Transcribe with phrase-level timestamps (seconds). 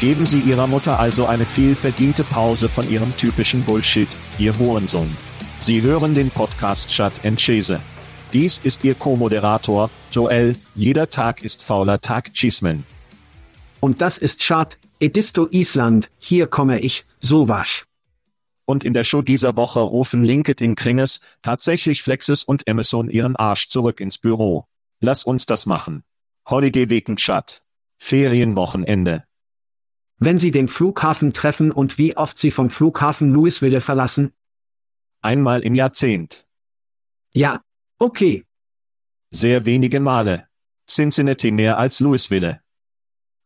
[0.00, 5.16] Geben Sie Ihrer Mutter also eine viel verdiente Pause von Ihrem typischen Bullshit, Ihr Hurensohn.
[5.58, 7.80] Sie hören den Podcast Chat and Chase.
[8.32, 12.84] Dies ist Ihr Co-Moderator, Joel, jeder Tag ist fauler Tag Cheeseman.
[13.78, 17.84] Und das ist Chad, Edisto Island, hier komme ich, Sowasch.
[18.66, 23.68] Und in der Show dieser Woche rufen LinkedIn Kringes, tatsächlich Flexes und Amazon ihren Arsch
[23.68, 24.66] zurück ins Büro.
[25.00, 26.02] Lass uns das machen.
[26.48, 27.62] Holiday Weekend Chat.
[27.98, 29.23] Ferienwochenende.
[30.18, 34.32] Wenn Sie den Flughafen treffen und wie oft Sie vom Flughafen Louisville verlassen?
[35.20, 36.46] Einmal im Jahrzehnt.
[37.32, 37.60] Ja,
[37.98, 38.44] okay.
[39.30, 40.46] Sehr wenige Male.
[40.88, 42.60] Cincinnati mehr als Louisville.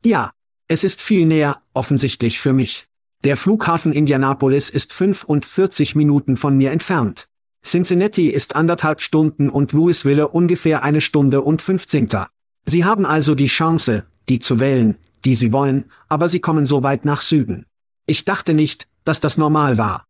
[0.04, 0.32] Ja,
[0.66, 2.86] es ist viel näher, offensichtlich für mich.
[3.24, 7.28] Der Flughafen Indianapolis ist 45 Minuten von mir entfernt.
[7.64, 12.08] Cincinnati ist anderthalb Stunden und Louisville ungefähr eine Stunde und 15.
[12.64, 16.82] Sie haben also die Chance, die zu wählen, die Sie wollen, aber Sie kommen so
[16.82, 17.66] weit nach Süden.
[18.06, 20.06] Ich dachte nicht, dass das normal war.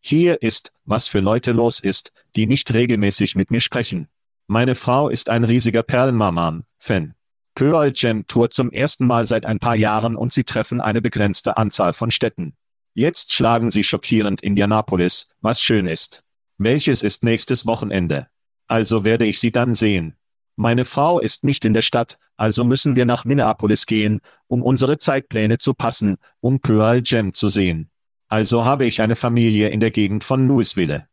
[0.00, 4.08] Hier ist, was für Leute los ist, die nicht regelmäßig mit mir sprechen.
[4.46, 7.14] Meine Frau ist ein riesiger Perlenmarman-Fan.
[7.56, 11.56] Pearl Jam tourt zum ersten Mal seit ein paar Jahren und sie treffen eine begrenzte
[11.56, 12.54] Anzahl von Städten.
[12.94, 16.22] Jetzt schlagen sie schockierend Indianapolis, was schön ist.
[16.58, 18.28] Welches ist nächstes Wochenende?
[18.68, 20.16] Also werde ich sie dann sehen.
[20.56, 24.98] Meine Frau ist nicht in der Stadt, also müssen wir nach Minneapolis gehen, um unsere
[24.98, 27.90] Zeitpläne zu passen, um Pearl Jam zu sehen.
[28.28, 31.06] Also habe ich eine Familie in der Gegend von Louisville.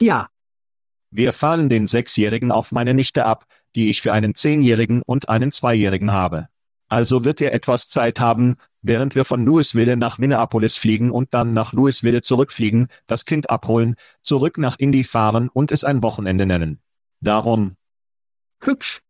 [0.00, 0.28] Ja.
[1.10, 5.52] Wir fahren den Sechsjährigen auf meine Nichte ab, die ich für einen Zehnjährigen und einen
[5.52, 6.48] Zweijährigen habe.
[6.88, 11.54] Also wird er etwas Zeit haben, während wir von Louisville nach Minneapolis fliegen und dann
[11.54, 16.80] nach Louisville zurückfliegen, das Kind abholen, zurück nach Indy fahren und es ein Wochenende nennen.
[17.20, 17.76] Darum.
[18.64, 19.00] Hübsch.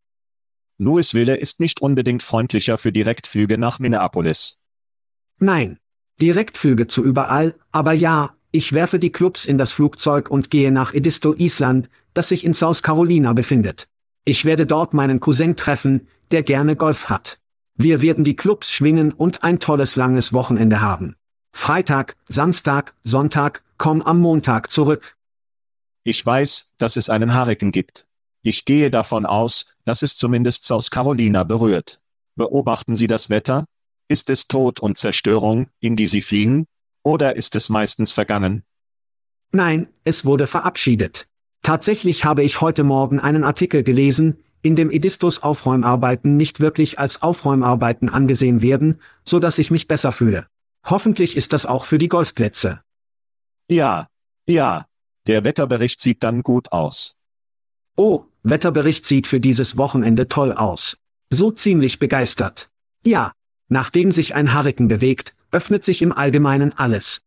[0.78, 4.58] Louisville ist nicht unbedingt freundlicher für Direktflüge nach Minneapolis.
[5.38, 5.78] Nein.
[6.20, 10.94] Direktflüge zu überall, aber ja, ich werfe die Clubs in das Flugzeug und gehe nach
[10.94, 13.88] Edisto Island, das sich in South Carolina befindet.
[14.24, 17.38] Ich werde dort meinen Cousin treffen, der gerne Golf hat.
[17.74, 21.16] Wir werden die Clubs schwingen und ein tolles langes Wochenende haben.
[21.52, 25.16] Freitag, Samstag, Sonntag, komm am Montag zurück.
[26.04, 28.06] Ich weiß, dass es einen Hurrikan gibt.
[28.42, 32.00] Ich gehe davon aus, dass es zumindest South Carolina berührt.
[32.34, 33.66] Beobachten Sie das Wetter?
[34.08, 36.66] Ist es Tod und Zerstörung, in die Sie fliegen?
[37.04, 38.64] Oder ist es meistens vergangen?
[39.52, 41.28] Nein, es wurde verabschiedet.
[41.62, 47.22] Tatsächlich habe ich heute Morgen einen Artikel gelesen, in dem Edistos Aufräumarbeiten nicht wirklich als
[47.22, 50.46] Aufräumarbeiten angesehen werden, so dass ich mich besser fühle.
[50.84, 52.80] Hoffentlich ist das auch für die Golfplätze.
[53.70, 54.08] Ja,
[54.48, 54.86] ja.
[55.28, 57.14] Der Wetterbericht sieht dann gut aus.
[57.96, 60.98] Oh, Wetterbericht sieht für dieses Wochenende toll aus.
[61.30, 62.70] So ziemlich begeistert.
[63.04, 63.32] Ja,
[63.68, 67.22] nachdem sich ein Hurrikan bewegt, öffnet sich im Allgemeinen alles.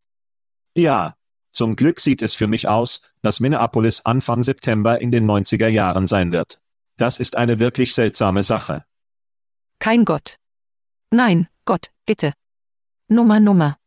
[0.76, 1.16] Ja,
[1.52, 6.08] zum Glück sieht es für mich aus, dass Minneapolis Anfang September in den 90er Jahren
[6.08, 6.60] sein wird.
[6.98, 8.86] Das ist eine wirklich seltsame Sache.
[9.80, 10.38] Kein Gott.
[11.12, 12.34] Nein, Gott, bitte.
[13.08, 13.78] Nummer, Nummer.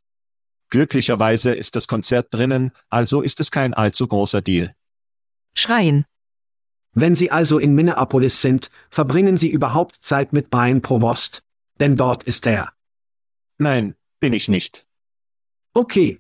[0.71, 4.75] Glücklicherweise ist das Konzert drinnen, also ist es kein allzu großer Deal.
[5.55, 6.05] Schreien.
[7.01, 11.45] Wenn Sie also in Minneapolis sind, verbringen Sie überhaupt Zeit mit Brian Provost?
[11.79, 12.73] Denn dort ist er.
[13.59, 14.85] Nein, bin ich nicht.
[15.75, 16.19] Okay,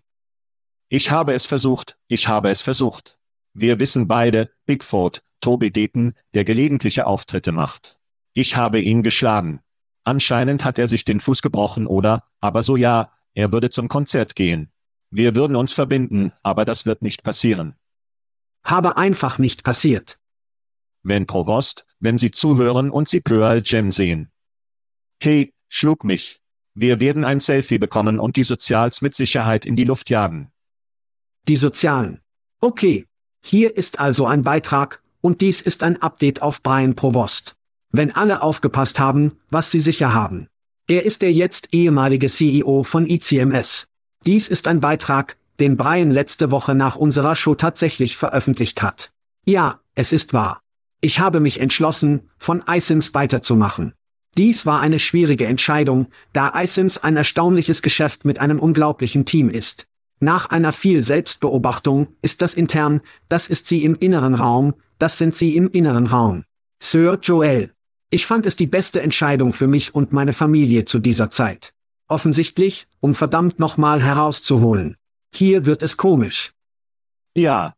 [0.88, 3.18] Ich habe es versucht, ich habe es versucht.
[3.54, 7.98] Wir wissen beide, Bigfoot, Toby Dayton, der gelegentliche Auftritte macht.
[8.32, 9.60] Ich habe ihn geschlagen.
[10.04, 14.36] Anscheinend hat er sich den Fuß gebrochen oder, aber so ja, er würde zum Konzert
[14.36, 14.70] gehen.
[15.10, 17.74] Wir würden uns verbinden, aber das wird nicht passieren.
[18.64, 20.18] habe einfach nicht passiert.
[21.08, 24.30] Wenn Provost, wenn Sie zuhören und Sie Pearl Jam sehen.
[25.20, 26.40] Hey, schlug mich.
[26.74, 30.52] Wir werden ein Selfie bekommen und die Sozials mit Sicherheit in die Luft jagen.
[31.48, 32.20] Die Sozialen.
[32.60, 33.06] Okay,
[33.42, 37.56] hier ist also ein Beitrag, und dies ist ein Update auf Brian Provost.
[37.90, 40.48] Wenn alle aufgepasst haben, was sie sicher haben.
[40.88, 43.88] Er ist der jetzt ehemalige CEO von ICMS.
[44.26, 49.10] Dies ist ein Beitrag, den Brian letzte Woche nach unserer Show tatsächlich veröffentlicht hat.
[49.46, 50.60] Ja, es ist wahr.
[51.00, 53.94] Ich habe mich entschlossen, von iSims weiterzumachen.
[54.36, 59.86] Dies war eine schwierige Entscheidung, da iSims ein erstaunliches Geschäft mit einem unglaublichen Team ist.
[60.20, 65.36] Nach einer viel Selbstbeobachtung ist das intern, das ist sie im inneren Raum, das sind
[65.36, 66.44] sie im inneren Raum.
[66.80, 67.72] Sir Joel.
[68.10, 71.72] Ich fand es die beste Entscheidung für mich und meine Familie zu dieser Zeit.
[72.08, 74.96] Offensichtlich, um verdammt nochmal herauszuholen.
[75.32, 76.52] Hier wird es komisch.
[77.36, 77.74] Ja,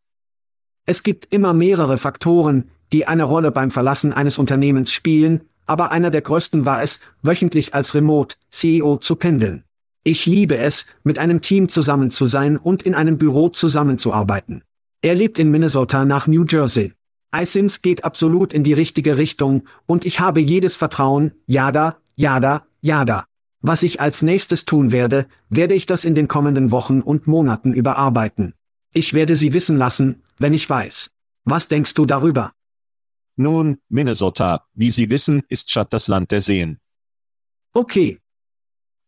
[0.85, 6.11] Es gibt immer mehrere Faktoren, die eine Rolle beim Verlassen eines Unternehmens spielen, aber einer
[6.11, 9.63] der größten war es, wöchentlich als Remote-CEO zu pendeln.
[10.03, 14.63] Ich liebe es, mit einem Team zusammen zu sein und in einem Büro zusammenzuarbeiten.
[15.01, 16.93] Er lebt in Minnesota nach New Jersey.
[17.35, 23.25] iSims geht absolut in die richtige Richtung, und ich habe jedes Vertrauen, jada, jada, jada.
[23.61, 27.73] Was ich als nächstes tun werde, werde ich das in den kommenden Wochen und Monaten
[27.73, 28.53] überarbeiten.
[28.91, 31.11] Ich werde Sie wissen lassen, wenn ich weiß.
[31.45, 32.51] Was denkst du darüber?
[33.35, 36.79] Nun, Minnesota, wie Sie wissen, ist Stadt das Land der Seen.
[37.73, 38.19] Okay,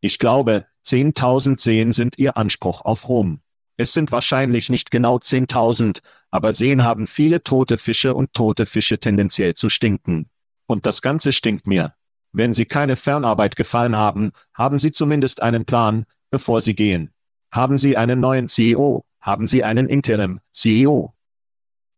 [0.01, 3.41] Ich glaube, 10.000 Seen sind Ihr Anspruch auf Ruhm.
[3.77, 8.99] Es sind wahrscheinlich nicht genau 10.000, aber Seen haben viele tote Fische und tote Fische
[8.99, 10.29] tendenziell zu stinken.
[10.67, 11.93] Und das Ganze stinkt mir.
[12.31, 17.11] Wenn Sie keine Fernarbeit gefallen haben, haben Sie zumindest einen Plan, bevor Sie gehen.
[17.51, 19.05] Haben Sie einen neuen CEO?
[19.21, 21.13] Haben Sie einen Interim CEO?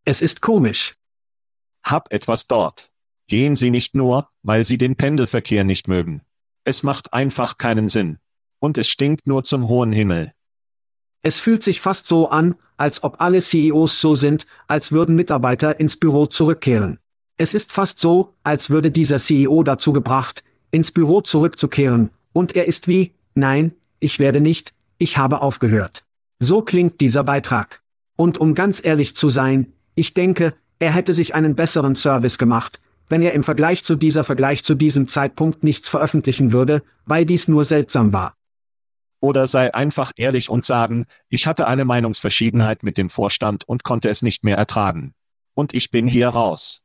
[0.06, 0.96] es ist komisch.
[1.86, 2.90] Hab etwas dort.
[3.28, 6.22] Gehen Sie nicht nur, weil Sie den Pendelverkehr nicht mögen.
[6.64, 8.18] Es macht einfach keinen Sinn.
[8.60, 10.34] Und es stinkt nur zum hohen Himmel.
[11.22, 15.80] Es fühlt sich fast so an, als ob alle CEOs so sind, als würden Mitarbeiter
[15.80, 16.98] ins Büro zurückkehren.
[17.38, 22.66] Es ist fast so, als würde dieser CEO dazu gebracht, ins Büro zurückzukehren, und er
[22.66, 26.04] ist wie, nein, ich werde nicht, ich habe aufgehört.
[26.40, 27.82] So klingt dieser Beitrag.
[28.16, 32.80] Und um ganz ehrlich zu sein, ich denke, er hätte sich einen besseren Service gemacht,
[33.08, 37.48] wenn er im Vergleich zu dieser Vergleich zu diesem Zeitpunkt nichts veröffentlichen würde, weil dies
[37.48, 38.36] nur seltsam war.
[39.20, 44.10] Oder sei einfach ehrlich und sagen, ich hatte eine Meinungsverschiedenheit mit dem Vorstand und konnte
[44.10, 45.14] es nicht mehr ertragen.
[45.54, 46.82] Und ich bin hier raus.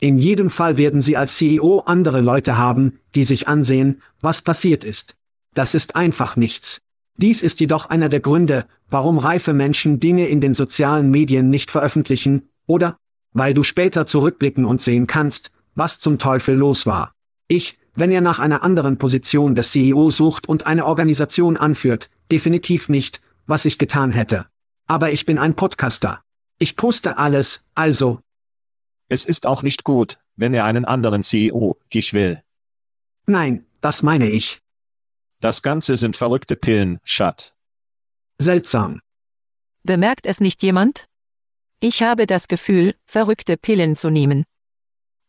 [0.00, 4.84] In jedem Fall werden Sie als CEO andere Leute haben, die sich ansehen, was passiert
[4.84, 5.16] ist.
[5.54, 6.80] Das ist einfach nichts.
[7.16, 11.72] Dies ist jedoch einer der Gründe, warum reife Menschen Dinge in den sozialen Medien nicht
[11.72, 12.96] veröffentlichen, oder?
[13.32, 17.12] Weil du später zurückblicken und sehen kannst, was zum Teufel los war.
[17.48, 22.88] Ich, wenn er nach einer anderen Position des CEO sucht und eine Organisation anführt, definitiv
[22.88, 24.46] nicht, was ich getan hätte.
[24.86, 26.22] Aber ich bin ein Podcaster.
[26.58, 28.20] Ich poste alles, also,
[29.08, 32.42] Es ist auch nicht gut, wenn er einen anderen CEO, ich will.
[33.26, 34.60] nein, das meine ich.
[35.40, 37.54] Das Ganze sind verrückte Pillen, Schat.
[38.38, 39.00] Seltsam.
[39.84, 41.06] Bemerkt es nicht jemand?
[41.80, 44.44] Ich habe das Gefühl, verrückte Pillen zu nehmen.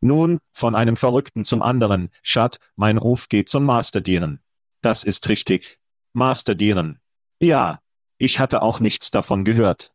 [0.01, 4.41] Nun, von einem Verrückten zum anderen, Schat, mein Ruf geht zum Masterdieren.
[4.81, 5.79] Das ist richtig.
[6.13, 6.99] Masterdieren.
[7.39, 7.79] Ja.
[8.17, 9.93] Ich hatte auch nichts davon gehört.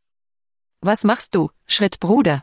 [0.80, 2.42] Was machst du, Schrittbruder?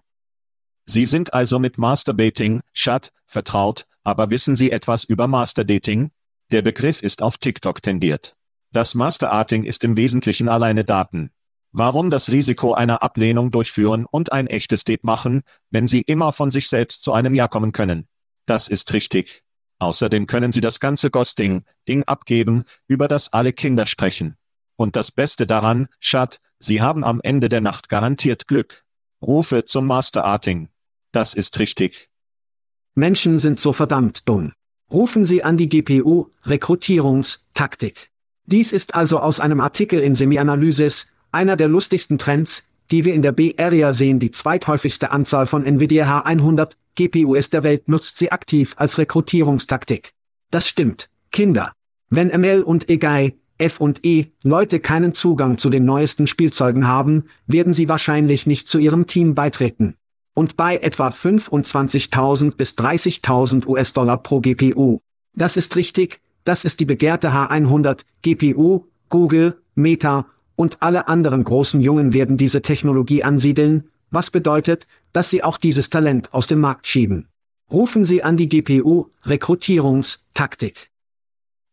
[0.85, 6.11] Sie sind also mit Masturbating, Schat, vertraut, aber wissen Sie etwas über Masterdating?
[6.51, 8.35] Der Begriff ist auf TikTok tendiert.
[8.71, 11.31] Das Masterarting ist im Wesentlichen alleine Daten.
[11.73, 16.51] Warum das Risiko einer Ablehnung durchführen und ein echtes Date machen, wenn Sie immer von
[16.51, 18.07] sich selbst zu einem Ja kommen können?
[18.45, 19.43] Das ist richtig.
[19.79, 24.35] Außerdem können Sie das ganze Ghosting-Ding abgeben, über das alle Kinder sprechen.
[24.75, 28.83] Und das Beste daran, Schat, Sie haben am Ende der Nacht garantiert Glück.
[29.21, 30.69] Rufe zum Masterarting.
[31.11, 32.09] Das ist richtig.
[32.95, 34.53] Menschen sind so verdammt dumm.
[34.91, 38.11] Rufen Sie an die GPU, Rekrutierungstaktik.
[38.45, 43.21] Dies ist also aus einem Artikel in Semi-Analysis, einer der lustigsten Trends, die wir in
[43.21, 44.19] der B-Area sehen.
[44.19, 50.13] Die zweithäufigste Anzahl von NVIDIA H100 GPUs der Welt nutzt sie aktiv als Rekrutierungstaktik.
[50.51, 51.71] Das stimmt, Kinder.
[52.09, 57.25] Wenn ML und EGI, F und E, Leute keinen Zugang zu den neuesten Spielzeugen haben,
[57.47, 59.95] werden sie wahrscheinlich nicht zu ihrem Team beitreten.
[60.33, 64.99] Und bei etwa 25.000 bis 30.000 US-Dollar pro GPU.
[65.33, 70.25] Das ist richtig, das ist die begehrte H100 GPU, Google, Meta
[70.61, 75.89] und alle anderen großen Jungen werden diese Technologie ansiedeln, was bedeutet, dass sie auch dieses
[75.89, 77.29] Talent aus dem Markt schieben.
[77.71, 80.91] Rufen Sie an die GPU Rekrutierungstaktik.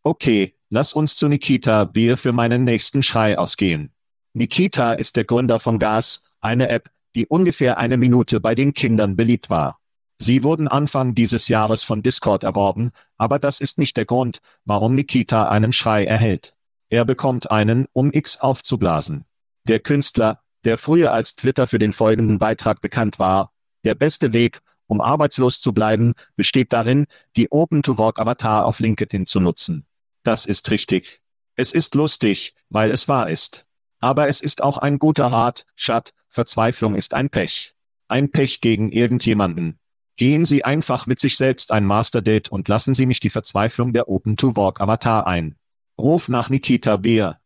[0.01, 3.91] Okay, lass uns zu Nikita Bier für meinen nächsten Schrei ausgehen.
[4.33, 9.15] Nikita ist der Gründer von Gas, eine App, die ungefähr eine Minute bei den Kindern
[9.15, 9.79] beliebt war.
[10.17, 14.95] Sie wurden Anfang dieses Jahres von Discord erworben, aber das ist nicht der Grund, warum
[14.95, 16.55] Nikita einen Schrei erhält.
[16.89, 19.25] Er bekommt einen, um X aufzublasen.
[19.65, 23.53] Der Künstler, der früher als Twitter für den folgenden Beitrag bekannt war,
[23.83, 27.05] der beste Weg, um arbeitslos zu bleiben, besteht darin,
[27.35, 29.85] die Open-to-Work-Avatar auf LinkedIn zu nutzen.
[30.23, 31.21] Das ist richtig.
[31.55, 33.65] Es ist lustig, weil es wahr ist.
[33.99, 37.75] Aber es ist auch ein guter Rat, Schat, Verzweiflung ist ein Pech.
[38.07, 39.77] Ein Pech gegen irgendjemanden.
[40.15, 44.09] Gehen Sie einfach mit sich selbst ein Masterdate und lassen Sie mich die Verzweiflung der
[44.09, 45.55] Open-to-Work-Avatar ein.
[45.99, 47.39] Ruf nach Nikita Beer.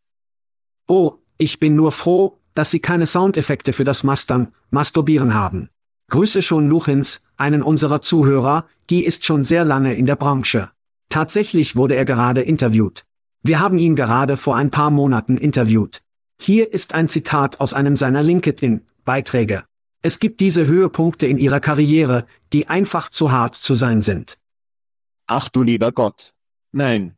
[0.88, 5.70] Oh, ich bin nur froh, dass Sie keine Soundeffekte für das Mastern, Masturbieren haben.
[6.10, 10.70] Grüße schon Luchins, einen unserer Zuhörer, die ist schon sehr lange in der Branche.
[11.10, 13.06] Tatsächlich wurde er gerade interviewt.
[13.42, 16.02] Wir haben ihn gerade vor ein paar Monaten interviewt.
[16.40, 19.64] Hier ist ein Zitat aus einem seiner LinkedIn-Beiträge.
[20.02, 24.38] Es gibt diese Höhepunkte in ihrer Karriere, die einfach zu hart zu sein sind.
[25.28, 26.34] Ach du lieber Gott.
[26.72, 27.16] Nein,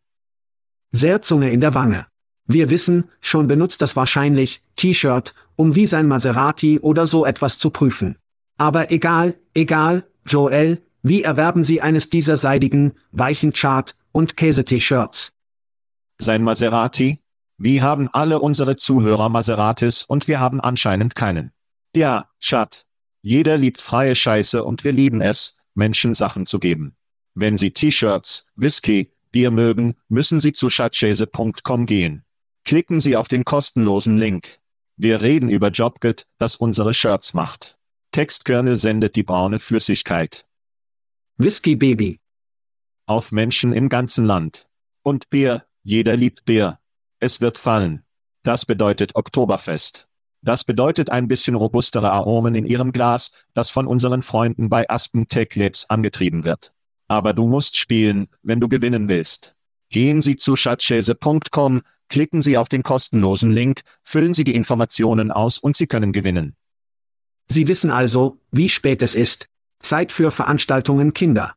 [0.96, 2.08] sehr Zunge in der Wange.
[2.48, 7.70] Wir wissen, schon benutzt das wahrscheinlich, T-Shirt, um wie sein Maserati oder so etwas zu
[7.70, 8.18] prüfen.
[8.58, 15.34] Aber egal, egal, Joel, wie erwerben Sie eines dieser seidigen, weichen Chart- und Käse-T-Shirts?
[16.18, 17.20] Sein Maserati?
[17.58, 21.52] Wie haben alle unsere Zuhörer Maseratis und wir haben anscheinend keinen.
[21.96, 22.86] Ja, Schat.
[23.22, 26.96] Jeder liebt freie Scheiße und wir lieben es, Menschen Sachen zu geben.
[27.34, 32.24] Wenn Sie T-Shirts, Whisky, Bier mögen, müssen Sie zu schatzschäse.com gehen.
[32.63, 34.60] Klicken Sie auf den kostenlosen Link.
[34.96, 37.77] Wir reden über JobGet, das unsere Shirts macht.
[38.12, 40.48] Textkernel sendet die braune Flüssigkeit.
[41.36, 42.22] Whisky Baby.
[43.08, 44.70] Auf Menschen im ganzen Land.
[45.04, 46.80] Und Bier, jeder liebt Bier.
[47.20, 48.06] Es wird fallen.
[48.44, 50.08] Das bedeutet Oktoberfest.
[50.44, 55.27] Das bedeutet ein bisschen robustere Aromen in Ihrem Glas, das von unseren Freunden bei Aspen
[55.27, 56.75] Tech Labs angetrieben wird.
[57.07, 59.55] Aber du musst spielen, wenn du gewinnen willst.
[59.89, 65.57] Gehen Sie zu schatzschäse.com, klicken Sie auf den kostenlosen Link, füllen Sie die Informationen aus
[65.57, 66.55] und Sie können gewinnen.
[67.47, 69.47] Sie wissen also, wie spät es ist.
[69.81, 71.55] Zeit für Veranstaltungen Kinder.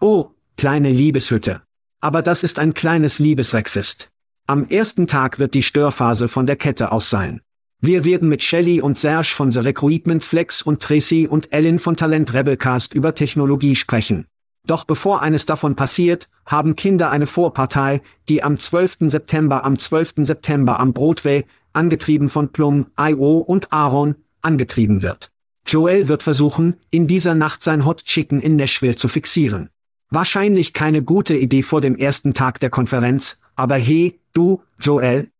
[0.00, 1.62] Oh, kleine Liebeshütte.
[2.00, 4.10] Aber das ist ein kleines Liebesreckfest.
[4.46, 7.40] Am ersten Tag wird die Störphase von der Kette aus sein.
[7.80, 11.96] Wir werden mit Shelly und Serge von The Recruitment Flex und Tracy und Ellen von
[11.96, 14.26] Talent Rebelcast über Technologie sprechen.
[14.66, 18.98] Doch bevor eines davon passiert, haben Kinder eine Vorpartei, die am 12.
[19.08, 20.14] September am 12.
[20.18, 23.38] September am Broadway, angetrieben von Plum, I.O.
[23.38, 25.30] und Aaron, angetrieben wird.
[25.66, 29.70] Joel wird versuchen, in dieser Nacht sein Hot Chicken in Nashville zu fixieren.
[30.10, 35.30] Wahrscheinlich keine gute Idee vor dem ersten Tag der Konferenz, aber hey, du, Joel?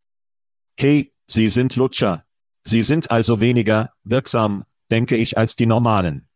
[0.79, 2.25] Hey, Sie sind Lutscher.
[2.65, 6.29] Sie sind also weniger wirksam, denke ich, als die normalen.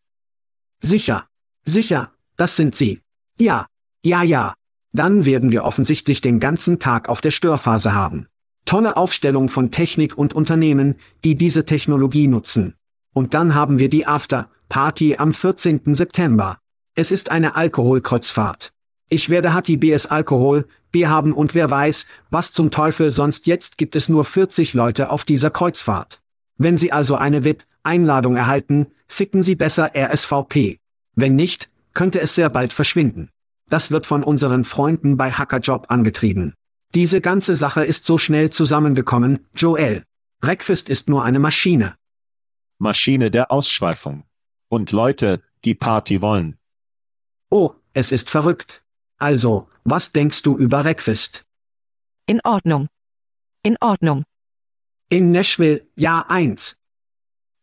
[0.81, 1.29] Sicher.
[1.65, 3.01] Sicher, das sind sie.
[3.39, 3.67] Ja,
[4.03, 4.55] ja, ja.
[4.93, 8.29] Dann werden wir offensichtlich den ganzen Tag auf der Störphase haben.
[8.65, 12.75] Tolle Aufstellung von Technik und Unternehmen, die diese Technologie nutzen.
[13.13, 15.95] Und dann haben wir die After-Party am 14.
[15.95, 16.59] September.
[16.95, 18.73] Es ist eine Alkoholkreuzfahrt.
[19.09, 23.79] Ich werde Hatti BS Alkohol, Bier haben und wer weiß, was zum Teufel sonst jetzt
[23.79, 26.21] gibt es nur 40 Leute auf dieser Kreuzfahrt.
[26.59, 30.79] Wenn Sie also eine VIP-Einladung erhalten, ficken Sie besser RSVP.
[31.15, 33.31] Wenn nicht, könnte es sehr bald verschwinden.
[33.69, 36.55] Das wird von unseren Freunden bei Hackerjob angetrieben.
[36.95, 40.05] Diese ganze Sache ist so schnell zusammengekommen, Joel.
[40.41, 41.97] Breakfast ist nur eine Maschine.
[42.79, 44.25] Maschine der Ausschweifung.
[44.69, 46.59] Und Leute, die Party wollen.
[47.49, 48.85] Oh, es ist verrückt.
[49.17, 51.47] Also, was denkst du über Breakfast?
[52.27, 52.89] In Ordnung.
[53.63, 54.25] In Ordnung.
[55.09, 56.77] In Nashville, Jahr 1.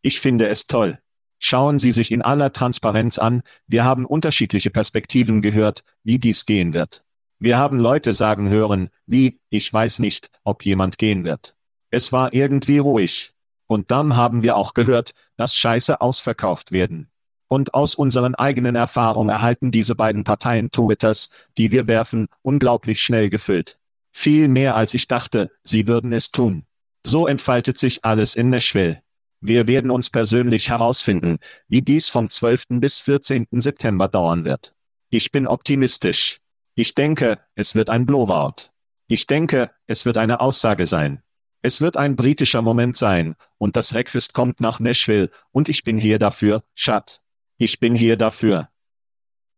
[0.01, 1.02] Ich finde es toll.
[1.45, 6.73] Schauen Sie sich in aller Transparenz an, wir haben unterschiedliche Perspektiven gehört, wie dies gehen
[6.73, 7.03] wird.
[7.37, 11.57] Wir haben Leute sagen hören, wie, ich weiß nicht, ob jemand gehen wird.
[11.91, 13.33] Es war irgendwie ruhig.
[13.67, 17.09] Und dann haben wir auch gehört, dass Scheiße ausverkauft werden.
[17.49, 23.29] Und aus unseren eigenen Erfahrungen erhalten diese beiden Parteien Twitters, die wir werfen, unglaublich schnell
[23.29, 23.77] gefüllt.
[24.13, 26.63] Viel mehr als ich dachte, sie würden es tun.
[27.05, 29.02] So entfaltet sich alles in Nashville.
[29.45, 32.79] Wir werden uns persönlich herausfinden, wie dies vom 12.
[32.79, 33.47] bis 14.
[33.51, 34.73] September dauern wird.
[35.09, 36.39] Ich bin optimistisch.
[36.75, 38.71] Ich denke, es wird ein Blowout.
[39.07, 41.23] Ich denke, es wird eine Aussage sein.
[41.61, 45.97] Es wird ein britischer Moment sein, und das Breakfast kommt nach Nashville, und ich bin
[45.97, 47.21] hier dafür, Schat.
[47.57, 48.69] Ich bin hier dafür.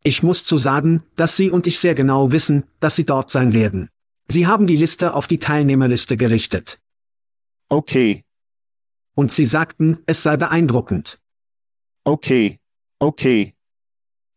[0.01, 3.53] Ich muss zu sagen, dass Sie und ich sehr genau wissen, dass Sie dort sein
[3.53, 3.89] werden.
[4.27, 6.79] Sie haben die Liste auf die Teilnehmerliste gerichtet.
[7.69, 8.24] Okay,
[9.15, 11.19] Und Sie sagten, es sei beeindruckend.
[12.03, 12.59] okay,
[12.99, 13.53] okay.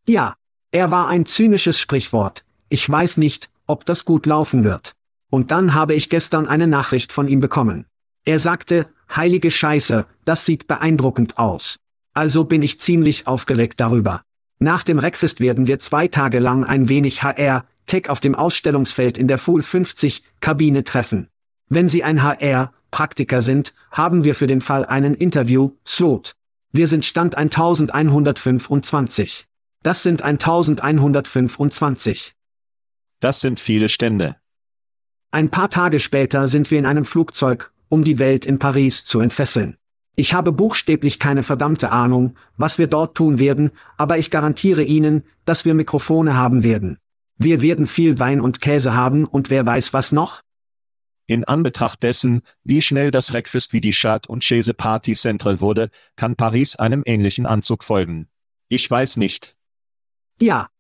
[0.07, 0.37] Ja,
[0.71, 2.45] er war ein zynisches Sprichwort.
[2.71, 4.95] Ich weiß nicht, ob das gut laufen wird.
[5.31, 7.85] Und dann habe ich gestern eine Nachricht von ihm bekommen.
[8.25, 11.79] Er sagte, heilige Scheiße, das sieht beeindruckend aus.
[12.15, 14.23] Also bin ich ziemlich aufgeregt darüber.
[14.59, 19.19] Nach dem Breakfast werden wir zwei Tage lang ein wenig HR, Tech auf dem Ausstellungsfeld
[19.19, 21.29] in der Full 50 Kabine treffen.
[21.69, 26.35] Wenn Sie ein HR Praktiker sind, haben wir für den Fall einen Interview Slot.
[26.73, 29.47] Wir sind Stand 1125.
[29.83, 32.35] Das sind 1125.
[33.21, 34.37] Das sind viele Stände.
[35.31, 39.21] Ein paar Tage später sind wir in einem Flugzeug, um die Welt in Paris zu
[39.21, 39.77] entfesseln.
[40.17, 45.23] Ich habe buchstäblich keine verdammte Ahnung, was wir dort tun werden, aber ich garantiere Ihnen,
[45.45, 46.99] dass wir Mikrofone haben werden.
[47.37, 50.41] Wir werden viel Wein und Käse haben und wer weiß was noch?
[51.29, 55.91] In Anbetracht dessen, wie schnell das Breakfast wie die Chat und Chase Party Central wurde,
[56.17, 58.29] kann Paris einem ähnlichen Anzug folgen.
[58.69, 59.55] Ich weiß nicht.
[60.41, 60.71] Ja,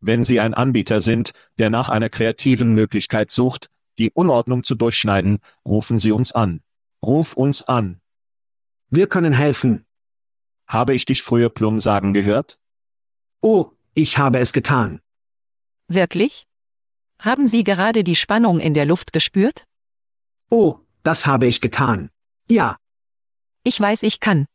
[0.00, 5.38] Wenn Sie ein Anbieter sind, der nach einer kreativen Möglichkeit sucht, die Unordnung zu durchschneiden,
[5.64, 6.60] rufen Sie uns an.
[7.02, 8.00] Ruf uns an.
[8.90, 9.86] wir können helfen.
[10.66, 12.58] Habe ich dich früher Plum sagen gehört?
[13.42, 15.00] Oh, ich habe es getan.
[15.86, 16.46] Wirklich?
[17.20, 19.64] Haben Sie gerade die Spannung in der Luft gespürt?
[20.50, 22.10] Oh, das habe ich getan.
[22.48, 22.76] Ja,
[23.64, 24.46] Ich weiß, ich kann.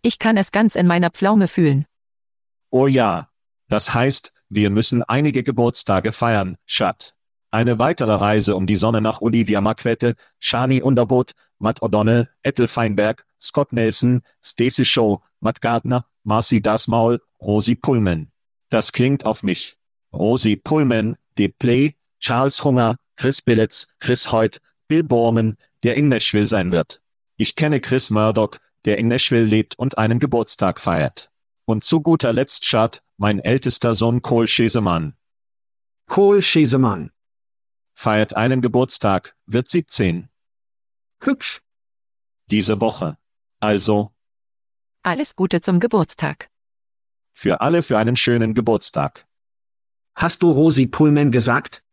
[0.00, 1.84] Ich kann es ganz in meiner Pflaume fühlen.
[2.70, 3.28] Oh ja.
[3.68, 7.14] Das heißt, wir müssen einige Geburtstage feiern, Schat.
[7.50, 13.26] Eine weitere Reise um die Sonne nach Olivia Marquette, Shani Underwood, Matt O'Donnell, Ethel Feinberg,
[13.40, 18.30] Scott Nelson, Stacey Shaw, Matt Gardner, Marcy Dasmaul, Rosie Pullman.
[18.70, 19.76] Das klingt auf mich.
[20.12, 26.46] Rosie Pullman, De Play, Charles Hunger, Chris Billets, Chris Hoyt, Bill Borman, der in Nashville
[26.46, 27.02] sein wird.
[27.36, 31.30] Ich kenne Chris Murdoch, der in Nashville lebt und einen Geburtstag feiert.
[31.66, 35.14] Und zu guter Letzt Schad, mein ältester Sohn Cole Schesemann,
[36.06, 37.12] Kohl Schesemann.
[37.94, 40.28] feiert einen Geburtstag, wird 17.
[41.20, 41.60] Hübsch.
[42.50, 43.18] Diese Woche.
[43.60, 44.14] Also,
[45.02, 46.48] Alles Gute zum Geburtstag.
[47.32, 49.26] für alle für einen schönen Geburtstag.
[50.14, 51.84] Hast du Rosi Pullman gesagt?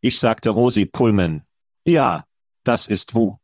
[0.00, 1.46] Ich sagte Rosie Pullman.
[1.86, 2.24] Ja,
[2.64, 3.38] das ist wo.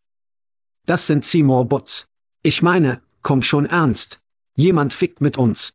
[0.84, 2.08] Das sind Seymour Butts.
[2.42, 4.20] Ich meine, komm schon ernst.
[4.56, 5.74] Jemand fickt mit uns.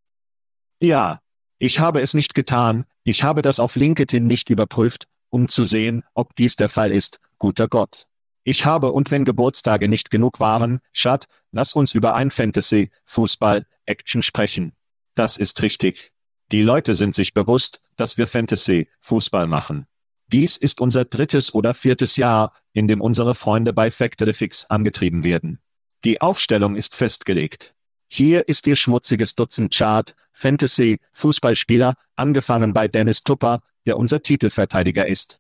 [0.82, 1.22] Ja,
[1.60, 6.04] ich habe es nicht getan, ich habe das auf LinkedIn nicht überprüft, um zu sehen,
[6.14, 8.06] ob dies der Fall ist, guter Gott.
[8.44, 13.66] Ich habe und wenn Geburtstage nicht genug waren, Schat, lass uns über ein Fantasy, Fußball,
[13.86, 14.74] Action sprechen.
[15.16, 16.12] Das ist richtig.
[16.52, 19.88] Die Leute sind sich bewusst, dass wir Fantasy, Fußball machen.
[20.32, 25.24] Dies ist unser drittes oder viertes Jahr, in dem unsere Freunde bei Factory Fix angetrieben
[25.24, 25.60] werden.
[26.04, 27.74] Die Aufstellung ist festgelegt.
[28.10, 35.08] Hier ist Ihr schmutziges Dutzend Chart, Fantasy, Fußballspieler, angefangen bei Dennis Tupper, der unser Titelverteidiger
[35.08, 35.40] ist.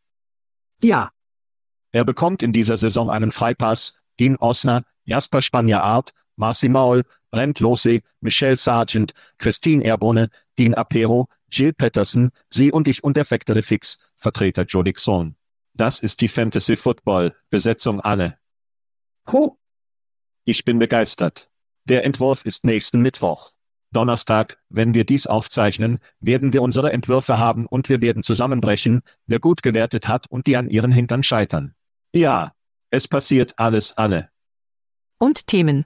[0.81, 1.11] Ja,
[1.91, 8.03] Er bekommt in dieser Saison einen Freipass, Dean Osner, Jasper Spanier-Art, Marcy Maul, Brent Losey,
[8.21, 13.97] Michelle Sargent, Christine Erbone, Dean Apero, Jill Patterson, Sie und ich und der Factory Fix,
[14.17, 15.35] Vertreter Joe Dixon.
[15.73, 18.37] Das ist die Fantasy Football, Besetzung alle.
[19.31, 19.57] ho,
[20.45, 21.49] Ich bin begeistert.
[21.85, 23.51] Der Entwurf ist nächsten Mittwoch.
[23.91, 29.39] Donnerstag, wenn wir dies aufzeichnen, werden wir unsere Entwürfe haben und wir werden zusammenbrechen, wer
[29.39, 31.73] gut gewertet hat und die an ihren Hintern scheitern.
[32.13, 32.53] Ja,
[32.89, 34.29] es passiert alles alle.
[35.19, 35.85] Und Themen.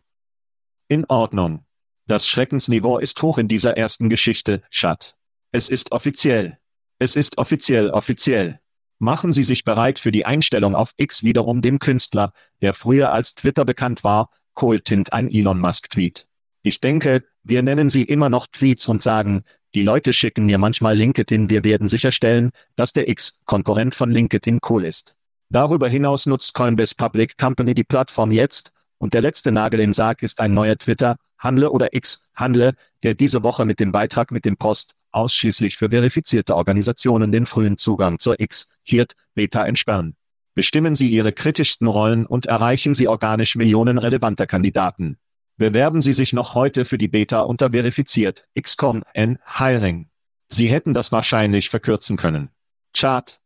[0.87, 1.65] In Ordnung.
[2.07, 5.15] Das Schreckensniveau ist hoch in dieser ersten Geschichte, Schat.
[5.53, 6.57] Es ist offiziell.
[6.97, 8.61] Es ist offiziell offiziell.
[8.99, 13.35] Machen Sie sich bereit für die Einstellung auf X wiederum dem Künstler, der früher als
[13.35, 16.27] Twitter bekannt war, Coltint ein Elon Musk Tweet.
[16.63, 19.43] Ich denke, wir nennen sie immer noch Tweets und sagen,
[19.75, 24.85] die Leute schicken mir manchmal LinkedIn, wir werden sicherstellen, dass der X-Konkurrent von LinkedIn cool
[24.85, 25.15] ist.
[25.49, 30.23] Darüber hinaus nutzt Coinbase Public Company die Plattform jetzt, und der letzte Nagel im Sarg
[30.23, 34.45] ist ein neuer Twitter, Handle oder X, Handle, der diese Woche mit dem Beitrag mit
[34.45, 40.15] dem Post, ausschließlich für verifizierte Organisationen den frühen Zugang zur X, Hirt, Beta entsperren.
[40.53, 45.17] Bestimmen Sie Ihre kritischsten Rollen und erreichen Sie organisch Millionen relevanter Kandidaten.
[45.57, 50.09] Bewerben Sie sich noch heute für die Beta unter verifiziert XCOM N Hiring.
[50.47, 52.49] Sie hätten das wahrscheinlich verkürzen können.
[52.93, 53.39] Chart.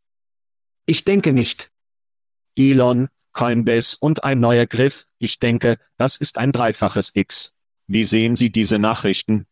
[0.86, 1.70] Ich denke nicht.
[2.56, 7.55] Elon, Coinbase und ein neuer Griff, ich denke, das ist ein dreifaches X.
[7.88, 9.46] Wie sehen Sie diese Nachrichten?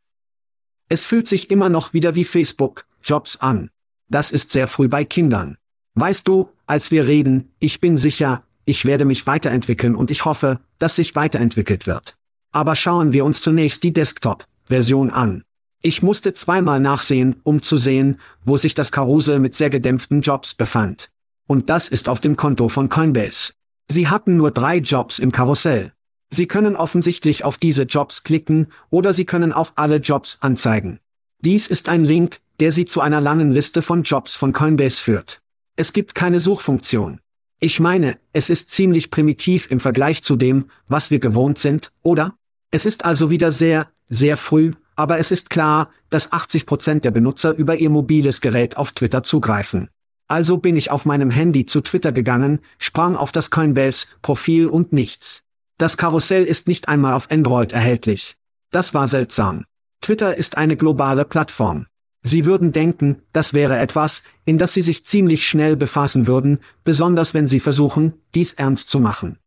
[0.88, 3.70] Es fühlt sich immer noch wieder wie Facebook, Jobs an.
[4.08, 5.56] Das ist sehr früh bei Kindern.
[5.94, 10.60] Weißt du, als wir reden, ich bin sicher, ich werde mich weiterentwickeln und ich hoffe,
[10.78, 12.16] dass sich weiterentwickelt wird.
[12.50, 15.44] Aber schauen wir uns zunächst die Desktop-Version an.
[15.80, 20.54] Ich musste zweimal nachsehen, um zu sehen, wo sich das Karussell mit sehr gedämpften Jobs
[20.54, 21.10] befand.
[21.46, 23.52] Und das ist auf dem Konto von Coinbase.
[23.88, 25.92] Sie hatten nur drei Jobs im Karussell.
[26.30, 31.00] Sie können offensichtlich auf diese Jobs klicken, oder Sie können auf alle Jobs anzeigen.
[31.40, 35.40] Dies ist ein Link, der Sie zu einer langen Liste von Jobs von Coinbase führt.
[35.76, 37.20] Es gibt keine Suchfunktion.
[37.60, 42.34] Ich meine, es ist ziemlich primitiv im Vergleich zu dem, was wir gewohnt sind, oder?
[42.70, 47.10] Es ist also wieder sehr, sehr früh, aber es ist klar, dass 80 Prozent der
[47.10, 49.88] Benutzer über ihr mobiles Gerät auf Twitter zugreifen.
[50.26, 55.43] Also bin ich auf meinem Handy zu Twitter gegangen, sprang auf das Coinbase-Profil und nichts.
[55.76, 58.36] Das Karussell ist nicht einmal auf Android erhältlich.
[58.70, 59.64] Das war seltsam.
[60.00, 61.86] Twitter ist eine globale Plattform.
[62.22, 67.34] Sie würden denken, das wäre etwas, in das Sie sich ziemlich schnell befassen würden, besonders
[67.34, 69.38] wenn Sie versuchen, dies ernst zu machen.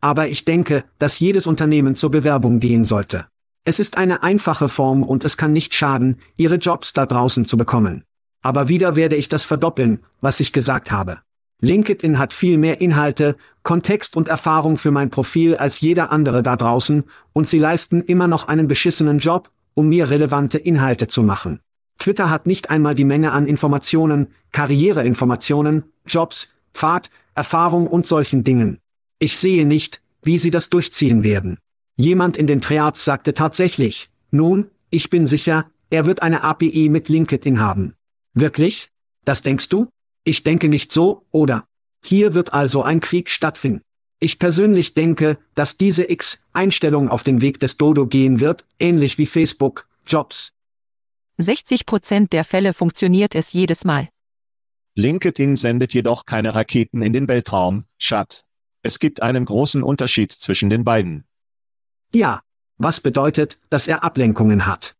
[0.00, 3.26] Aber ich denke, dass jedes Unternehmen zur Bewerbung gehen sollte.
[3.64, 7.56] Es ist eine einfache Form und es kann nicht schaden, ihre Jobs da draußen zu
[7.56, 8.04] bekommen.
[8.42, 11.20] Aber wieder werde ich das verdoppeln, was ich gesagt habe.
[11.60, 16.56] LinkedIn hat viel mehr Inhalte, Kontext und Erfahrung für mein Profil als jeder andere da
[16.56, 21.60] draußen, und sie leisten immer noch einen beschissenen Job, um mir relevante Inhalte zu machen.
[21.98, 28.78] Twitter hat nicht einmal die Menge an Informationen, Karriereinformationen, Jobs, Pfad, Erfahrung und solchen Dingen.
[29.18, 31.58] Ich sehe nicht, wie sie das durchziehen werden.
[31.96, 37.08] Jemand in den Triads sagte tatsächlich, nun, ich bin sicher, er wird eine API mit
[37.08, 37.94] LinkedIn haben.
[38.32, 38.90] Wirklich?
[39.24, 39.88] Das denkst du?
[40.24, 41.66] Ich denke nicht so, oder?
[42.02, 43.82] Hier wird also ein Krieg stattfinden.
[44.20, 49.26] Ich persönlich denke, dass diese X-Einstellung auf den Weg des Dodo gehen wird, ähnlich wie
[49.26, 50.52] Facebook, Jobs.
[51.38, 54.08] 60 Prozent der Fälle funktioniert es jedes Mal.
[54.96, 58.44] LinkedIn sendet jedoch keine Raketen in den Weltraum, Schat.
[58.82, 61.24] Es gibt einen großen Unterschied zwischen den beiden.
[62.12, 62.42] Ja,
[62.78, 64.96] was bedeutet, dass er Ablenkungen hat?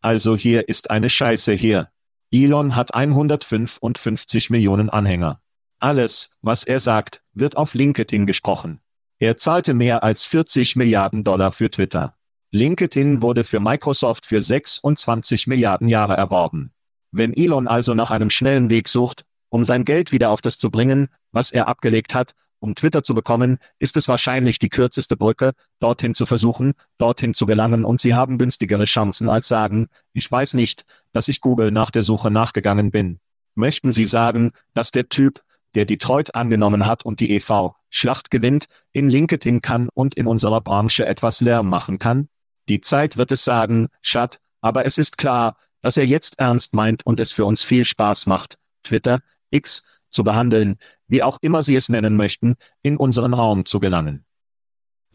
[0.00, 1.90] Also hier ist eine Scheiße hier.
[2.32, 5.40] Elon hat 155 Millionen Anhänger.
[5.80, 8.80] Alles, was er sagt, wird auf LinkedIn gesprochen.
[9.18, 12.14] Er zahlte mehr als 40 Milliarden Dollar für Twitter.
[12.52, 16.72] LinkedIn wurde für Microsoft für 26 Milliarden Jahre erworben.
[17.10, 20.70] Wenn Elon also nach einem schnellen Weg sucht, um sein Geld wieder auf das zu
[20.70, 25.52] bringen, was er abgelegt hat, um Twitter zu bekommen, ist es wahrscheinlich die kürzeste Brücke,
[25.80, 30.54] dorthin zu versuchen, dorthin zu gelangen und Sie haben günstigere Chancen als sagen, ich weiß
[30.54, 33.18] nicht, dass ich Google nach der Suche nachgegangen bin.
[33.54, 35.42] Möchten Sie sagen, dass der Typ,
[35.74, 40.60] der Detroit angenommen hat und die EV Schlacht gewinnt, in LinkedIn kann und in unserer
[40.60, 42.28] Branche etwas Lärm machen kann?
[42.68, 47.04] Die Zeit wird es sagen, Schat, aber es ist klar, dass er jetzt ernst meint
[47.04, 49.20] und es für uns viel Spaß macht, Twitter,
[49.50, 50.76] X, zu behandeln,
[51.10, 54.24] wie auch immer Sie es nennen möchten, in unseren Raum zu gelangen.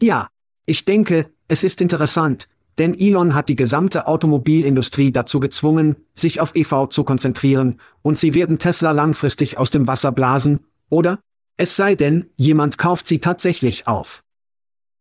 [0.00, 0.28] Ja,
[0.66, 6.54] ich denke, es ist interessant, denn Elon hat die gesamte Automobilindustrie dazu gezwungen, sich auf
[6.54, 11.18] EV zu konzentrieren, und sie werden Tesla langfristig aus dem Wasser blasen, oder?
[11.56, 14.22] Es sei denn, jemand kauft sie tatsächlich auf.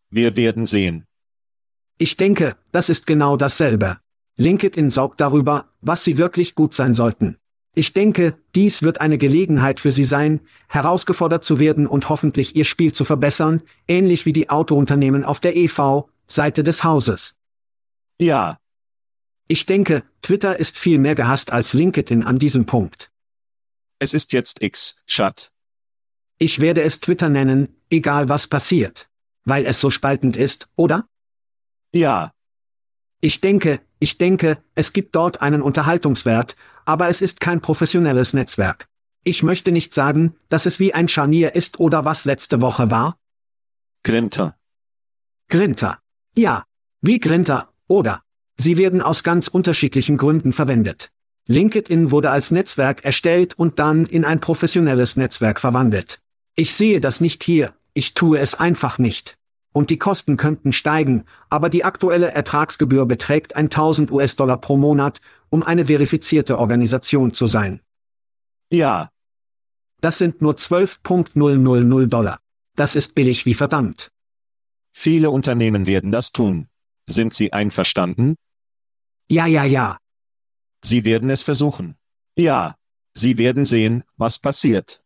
[0.10, 1.06] Wir werden sehen.
[1.98, 3.98] Ich denke, das ist genau dasselbe.
[4.38, 7.38] LinkedIn saugt darüber, was sie wirklich gut sein sollten.
[7.78, 12.64] Ich denke, dies wird eine Gelegenheit für Sie sein, herausgefordert zu werden und hoffentlich Ihr
[12.64, 17.36] Spiel zu verbessern, ähnlich wie die Autounternehmen auf der EV-Seite des Hauses.
[18.20, 18.60] Ja,
[19.48, 23.12] Ich denke, Twitter ist viel mehr gehasst als LinkedIn an diesem Punkt.
[24.00, 25.52] Es ist jetzt X, Chat.
[26.40, 29.08] Ich werde es Twitter nennen, egal was passiert.
[29.44, 31.08] Weil es so spaltend ist, oder?
[31.94, 32.32] Ja,
[33.22, 38.88] Ich denke, ich denke, es gibt dort einen Unterhaltungswert, aber es ist kein professionelles Netzwerk.
[39.24, 43.18] Ich möchte nicht sagen, dass es wie ein Scharnier ist oder was letzte Woche war.
[44.04, 44.56] Grinter.
[45.50, 46.00] Grinter.
[46.36, 46.64] Ja,
[47.02, 48.22] wie Grinter, oder?
[48.58, 51.10] Sie werden aus ganz unterschiedlichen Gründen verwendet.
[51.48, 56.20] LinkedIn wurde als Netzwerk erstellt und dann in ein professionelles Netzwerk verwandelt.
[56.56, 59.38] Ich sehe das nicht hier, ich tue es einfach nicht.
[59.72, 65.20] Und die Kosten könnten steigen, aber die aktuelle Ertragsgebühr beträgt 1000 US-Dollar pro Monat,
[65.56, 67.80] um eine verifizierte Organisation zu sein.
[68.72, 69.10] Ja,
[70.02, 72.40] Das sind nur 12.000 Dollar.
[72.76, 74.12] Das ist billig wie verdammt.
[74.92, 76.68] viele Unternehmen werden das tun.
[77.08, 78.36] Sind Sie einverstanden?
[79.30, 79.98] Ja, ja, ja.
[80.84, 81.96] Sie werden es versuchen.
[82.38, 82.76] Ja,
[83.14, 85.02] Sie werden sehen, was passiert.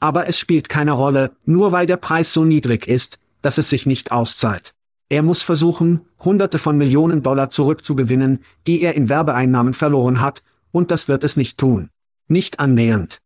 [0.00, 3.84] Aber es spielt keine Rolle, nur weil der Preis so niedrig ist, dass es sich
[3.86, 4.74] nicht auszahlt.
[5.08, 10.90] Er muss versuchen, Hunderte von Millionen Dollar zurückzugewinnen, die er in Werbeeinnahmen verloren hat, und
[10.90, 11.90] das wird es nicht tun.
[12.26, 13.20] Nicht annähernd.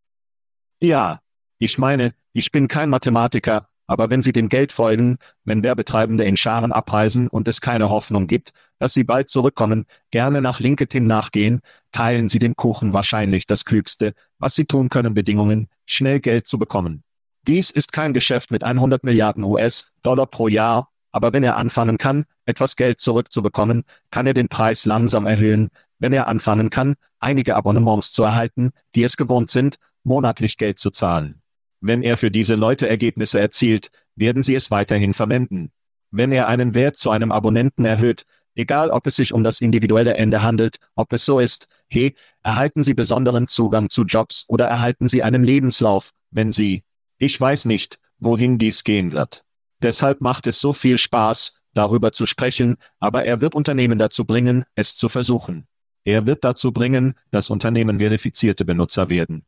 [0.80, 1.20] Ja,
[1.58, 6.36] ich meine, ich bin kein Mathematiker, aber wenn Sie dem Geld folgen, wenn Werbetreibende in
[6.36, 11.60] Scharen abreisen und es keine Hoffnung gibt, dass sie bald zurückkommen, gerne nach LinkedIn nachgehen,
[11.92, 16.58] teilen Sie dem Kuchen wahrscheinlich das Klügste, was Sie tun können, Bedingungen, schnell Geld zu
[16.58, 17.04] bekommen.
[17.46, 22.24] Dies ist kein Geschäft mit 100 Milliarden US-Dollar pro Jahr, aber wenn er anfangen kann,
[22.46, 28.12] etwas Geld zurückzubekommen, kann er den Preis langsam erhöhen, wenn er anfangen kann, einige Abonnements
[28.12, 31.42] zu erhalten, die es gewohnt sind, monatlich Geld zu zahlen.
[31.80, 35.70] Wenn er für diese Leute Ergebnisse erzielt, werden sie es weiterhin verwenden.
[36.10, 40.14] Wenn er einen Wert zu einem Abonnenten erhöht, egal ob es sich um das individuelle
[40.14, 45.08] Ende handelt, ob es so ist, hey, erhalten Sie besonderen Zugang zu Jobs oder erhalten
[45.08, 46.84] Sie einen Lebenslauf, wenn Sie,
[47.18, 49.44] ich weiß nicht, wohin dies gehen wird.
[49.82, 54.64] Deshalb macht es so viel Spaß, darüber zu sprechen, aber er wird Unternehmen dazu bringen,
[54.74, 55.66] es zu versuchen.
[56.04, 59.44] Er wird dazu bringen, dass Unternehmen verifizierte Benutzer werden.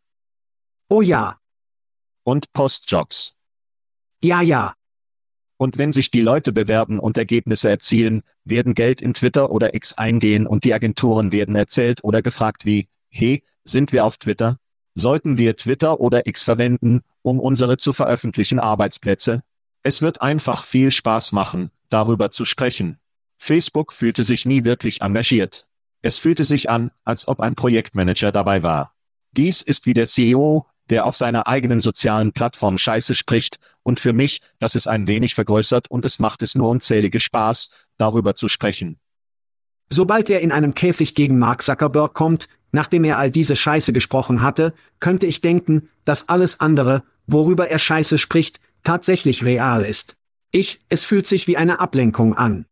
[0.88, 1.38] Oh ja,
[2.24, 3.34] Und Postjobs.
[4.22, 4.74] ja, ja.
[5.56, 9.92] Und wenn sich die Leute bewerben und Ergebnisse erzielen, werden Geld in Twitter oder X
[9.92, 14.58] eingehen und die Agenturen werden erzählt oder gefragt wie, hey, sind wir auf Twitter?
[14.94, 19.42] Sollten wir Twitter oder X verwenden, um unsere zu veröffentlichen Arbeitsplätze?
[19.86, 22.98] Es wird einfach viel Spaß machen, darüber zu sprechen.
[23.36, 25.66] Facebook fühlte sich nie wirklich engagiert.
[26.00, 28.94] Es fühlte sich an, als ob ein Projektmanager dabei war.
[29.32, 34.14] Dies ist wie der CEO, der auf seiner eigenen sozialen Plattform Scheiße spricht, und für
[34.14, 37.68] mich, das ist ein wenig vergrößert und es macht es nur unzählige Spaß,
[37.98, 38.98] darüber zu sprechen.
[39.90, 44.40] Sobald er in einem Käfig gegen Mark Zuckerberg kommt, nachdem er all diese Scheiße gesprochen
[44.40, 50.16] hatte, könnte ich denken, dass alles andere, worüber er Scheiße spricht, tatsächlich real ist.
[50.52, 52.66] Ich, es fühlt sich wie eine Ablenkung an.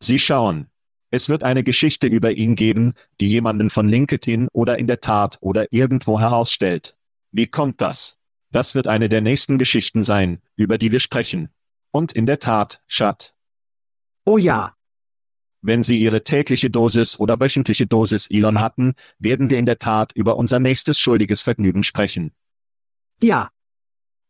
[0.00, 0.66] Sie schauen.
[1.10, 5.38] Es wird eine Geschichte über ihn geben, die jemanden von LinkedIn oder in der Tat
[5.40, 6.96] oder irgendwo herausstellt.
[7.32, 8.18] Wie kommt das?
[8.52, 11.48] Das wird eine der nächsten Geschichten sein, über die wir sprechen.
[11.90, 13.34] Und in der Tat, Schat.
[14.24, 14.76] Oh ja,
[15.62, 20.12] Wenn Sie Ihre tägliche Dosis oder wöchentliche Dosis Elon hatten, werden wir in der Tat
[20.14, 22.32] über unser nächstes schuldiges Vergnügen sprechen.
[23.22, 23.50] ja,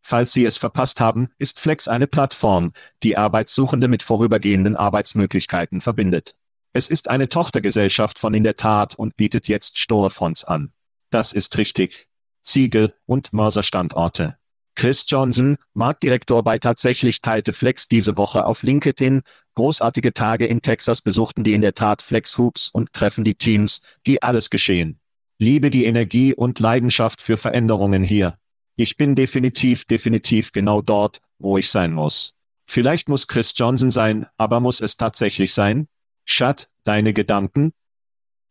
[0.03, 6.35] Falls Sie es verpasst haben, ist Flex eine Plattform, die Arbeitssuchende mit vorübergehenden Arbeitsmöglichkeiten verbindet.
[6.73, 10.73] Es ist eine Tochtergesellschaft von In der Tat und bietet jetzt Storefronts an.
[11.11, 12.09] Das ist richtig.
[12.43, 14.37] Ziegel und Mörserstandorte.
[14.77, 19.23] Chris Johnson, Marktdirektor bei Tatsächlich teilte Flex diese Woche auf LinkedIn.
[19.55, 23.83] Großartige Tage in Texas besuchten die in der Tat Flex Hoops und treffen die Teams,
[24.07, 25.01] die alles geschehen.
[25.39, 28.39] Liebe die Energie und Leidenschaft für Veränderungen hier.
[28.81, 32.33] Ich bin definitiv, definitiv genau dort, wo ich sein muss.
[32.67, 35.87] Vielleicht muss Chris Johnson sein, aber muss es tatsächlich sein?
[36.25, 37.75] Schat, deine Gedanken?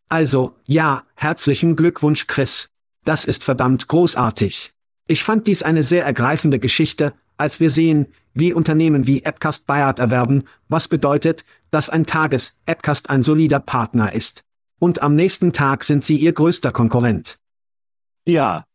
[0.07, 2.69] also, ja, herzlichen Glückwunsch, Chris.
[3.05, 4.71] Das ist verdammt großartig.
[5.07, 9.97] Ich fand dies eine sehr ergreifende Geschichte, als wir sehen, wie Unternehmen wie Appcast Bayard
[9.97, 14.43] erwerben, was bedeutet, dass ein Tages Appcast ein solider Partner ist.
[14.77, 17.39] Und am nächsten Tag sind sie ihr größter Konkurrent.
[18.27, 18.65] Ja,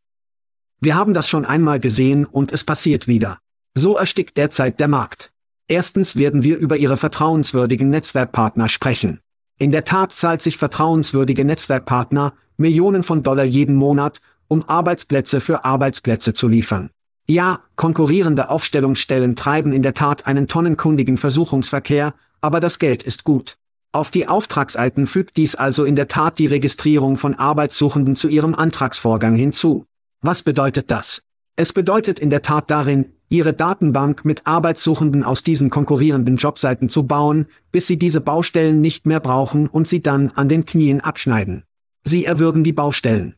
[0.85, 3.39] Wir haben das schon einmal gesehen und es passiert wieder.
[3.75, 5.33] So erstickt derzeit der Markt.
[5.67, 9.21] Erstens werden wir über ihre vertrauenswürdigen Netzwerkpartner sprechen.
[9.59, 15.65] In der Tat zahlt sich vertrauenswürdige Netzwerkpartner Millionen von Dollar jeden Monat, um Arbeitsplätze für
[15.65, 16.91] Arbeitsplätze zu liefern.
[17.27, 23.57] Ja, konkurrierende Aufstellungsstellen treiben in der Tat einen tonnenkundigen Versuchungsverkehr, aber das Geld ist gut.
[23.93, 28.55] Auf die Auftragseiten fügt dies also in der Tat die Registrierung von Arbeitssuchenden zu ihrem
[28.55, 29.87] Antragsvorgang hinzu.
[30.27, 31.23] Was bedeutet das?
[31.55, 37.03] Es bedeutet in der Tat darin, Ihre Datenbank mit Arbeitssuchenden aus diesen konkurrierenden Jobseiten zu
[37.03, 41.65] bauen, bis Sie diese Baustellen nicht mehr brauchen und sie dann an den Knien abschneiden.
[42.05, 43.35] Sie erwürgen die Baustellen.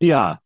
[0.00, 0.40] Ja.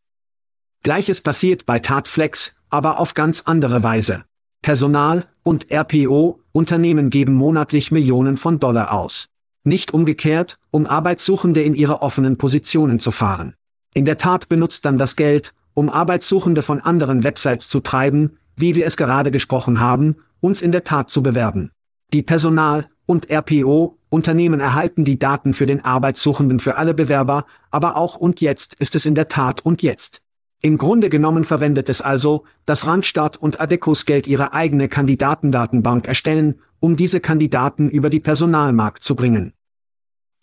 [0.83, 4.25] Gleiches passiert bei Tatflex, aber auf ganz andere Weise.
[4.61, 9.29] Personal und RPO, Unternehmen geben monatlich Millionen von Dollar aus.
[9.65, 13.55] Nicht umgekehrt, um Arbeitssuchende in ihre offenen Positionen zu fahren.
[13.97, 18.77] In der Tat benutzt dann das Geld, um Arbeitssuchende von anderen Websites zu treiben, wie
[18.77, 21.71] wir es gerade gesprochen haben, uns in der Tat zu bewerben.
[22.13, 28.17] Die Personal- und RPO-Unternehmen erhalten die Daten für den Arbeitssuchenden für alle Bewerber, aber auch
[28.17, 30.21] und jetzt ist es in der Tat und jetzt.
[30.61, 36.61] Im Grunde genommen verwendet es also, dass Randstad und Adecus Geld ihre eigene Kandidatendatenbank erstellen,
[36.81, 39.55] um diese Kandidaten über die Personalmarkt zu bringen.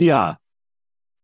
[0.01, 0.39] Ja.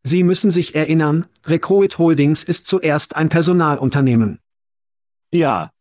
[0.04, 4.40] Sie müssen sich erinnern, Recruit Holdings ist zuerst ein Personalunternehmen.
[5.34, 5.72] Ja.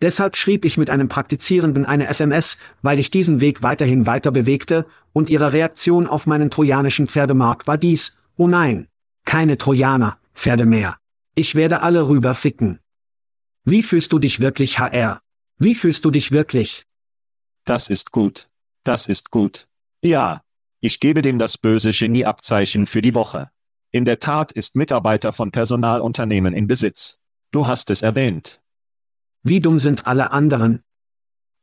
[0.00, 4.86] Deshalb schrieb ich mit einem Praktizierenden eine SMS, weil ich diesen Weg weiterhin weiter bewegte,
[5.12, 8.86] und ihre Reaktion auf meinen trojanischen Pferdemarkt war dies, oh nein,
[9.24, 10.98] keine Trojaner, Pferde mehr.
[11.34, 12.78] Ich werde alle rüber ficken.
[13.64, 15.20] Wie fühlst du dich wirklich, HR?
[15.58, 16.84] Wie fühlst du dich wirklich?
[17.64, 18.48] Das ist gut.
[18.84, 19.68] Das ist gut.
[20.02, 20.42] Ja.
[20.80, 23.50] Ich gebe dem das böse Genieabzeichen für die Woche.
[23.90, 27.18] In der Tat ist Mitarbeiter von Personalunternehmen in Besitz.
[27.50, 28.60] Du hast es erwähnt.
[29.42, 30.84] Wie dumm sind alle anderen?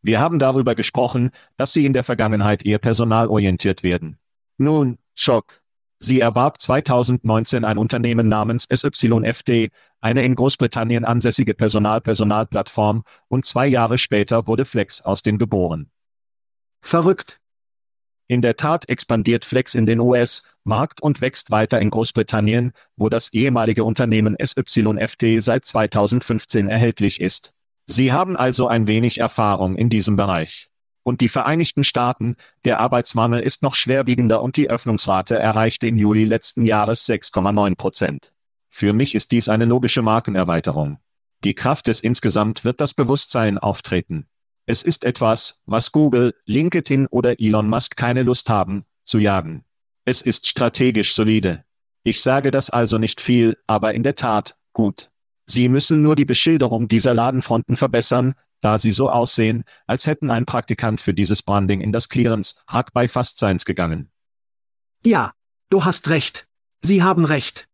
[0.01, 4.19] Wir haben darüber gesprochen, dass sie in der Vergangenheit eher personalorientiert werden.
[4.57, 5.61] Nun, Schock.
[5.97, 9.69] Sie erwarb 2019 ein Unternehmen namens SYFD,
[10.01, 15.89] eine in Großbritannien ansässige Personal-Personalplattform, und zwei Jahre später wurde Flex aus den geboren.
[16.81, 17.39] Verrückt.
[18.27, 23.33] In der Tat expandiert Flex in den US-Markt und wächst weiter in Großbritannien, wo das
[23.33, 27.53] ehemalige Unternehmen SYFD seit 2015 erhältlich ist.
[27.85, 30.69] Sie haben also ein wenig Erfahrung in diesem Bereich.
[31.03, 32.35] Und die Vereinigten Staaten,
[32.65, 38.33] der Arbeitsmangel ist noch schwerwiegender und die Öffnungsrate erreichte im Juli letzten Jahres 6,9 Prozent.
[38.71, 40.97] Für mich ist dies eine logische Markenerweiterung.
[41.43, 44.25] Die Kraft des insgesamt wird das Bewusstsein auftreten.
[44.65, 49.63] Es ist etwas, was Google, LinkedIn oder Elon Musk keine Lust haben, zu jagen.
[50.05, 51.63] Es ist strategisch solide.
[52.03, 55.11] Ich sage das also nicht viel, aber in der Tat, gut.
[55.45, 60.47] Sie müssen nur die Beschilderung dieser Ladenfronten verbessern, da sie so aussehen, als hätten ein
[60.47, 64.09] Praktikant für dieses Branding in das Clearance Hack bei Fastseins gegangen.
[65.03, 65.33] Ja,
[65.69, 66.47] du hast recht.
[66.81, 67.67] Sie haben recht.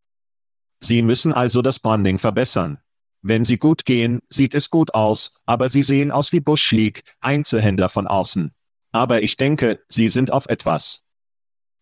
[0.79, 2.79] Sie müssen also das Branding verbessern.
[3.21, 7.03] Wenn sie gut gehen, sieht es gut aus, aber sie sehen aus wie Bush League,
[7.19, 8.51] Einzelhändler von außen.
[8.91, 11.03] Aber ich denke, sie sind auf etwas.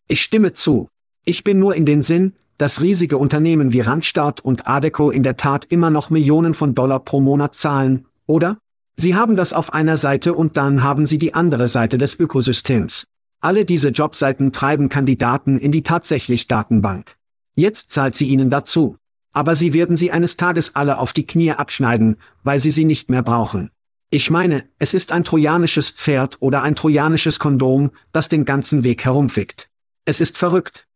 [0.07, 0.89] Ich stimme zu.
[1.23, 5.37] Ich bin nur in den Sinn, dass riesige Unternehmen wie Randstad und Adeco in der
[5.37, 8.57] Tat immer noch Millionen von Dollar pro Monat zahlen, oder?
[8.97, 13.07] Sie haben das auf einer Seite und dann haben Sie die andere Seite des Ökosystems.
[13.39, 17.15] Alle diese Jobseiten treiben Kandidaten in die tatsächlich Datenbank.
[17.55, 18.97] Jetzt zahlt sie ihnen dazu.
[19.31, 23.09] Aber sie werden sie eines Tages alle auf die Knie abschneiden, weil sie sie nicht
[23.09, 23.71] mehr brauchen.
[24.11, 29.05] Ich meine, es ist ein trojanisches Pferd oder ein trojanisches Kondom, das den ganzen Weg
[29.05, 29.69] herumfickt.
[30.05, 30.87] Es ist verrückt.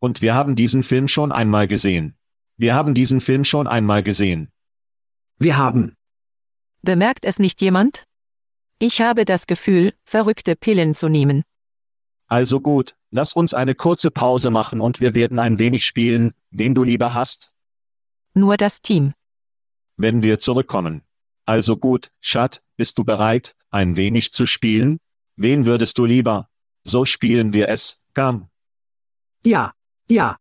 [0.00, 2.14] Und wir haben diesen Film schon einmal gesehen.
[2.58, 4.50] Wir haben diesen Film schon einmal gesehen.
[5.38, 5.94] Wir haben.
[6.82, 8.04] Bemerkt es nicht jemand?
[8.78, 11.42] Ich habe das Gefühl, verrückte Pillen zu nehmen.
[12.28, 16.74] Also gut, lass uns eine kurze Pause machen und wir werden ein wenig spielen, wen
[16.74, 17.52] du lieber hast.
[18.34, 19.14] Nur das Team.
[19.96, 21.02] Wenn wir zurückkommen.
[21.46, 24.98] Also gut, Schat, bist du bereit, ein wenig zu spielen?
[25.36, 26.48] Wen würdest du lieber?
[26.82, 28.48] So spielen wir es, Gam.
[29.44, 29.72] Ja,
[30.08, 30.36] ja.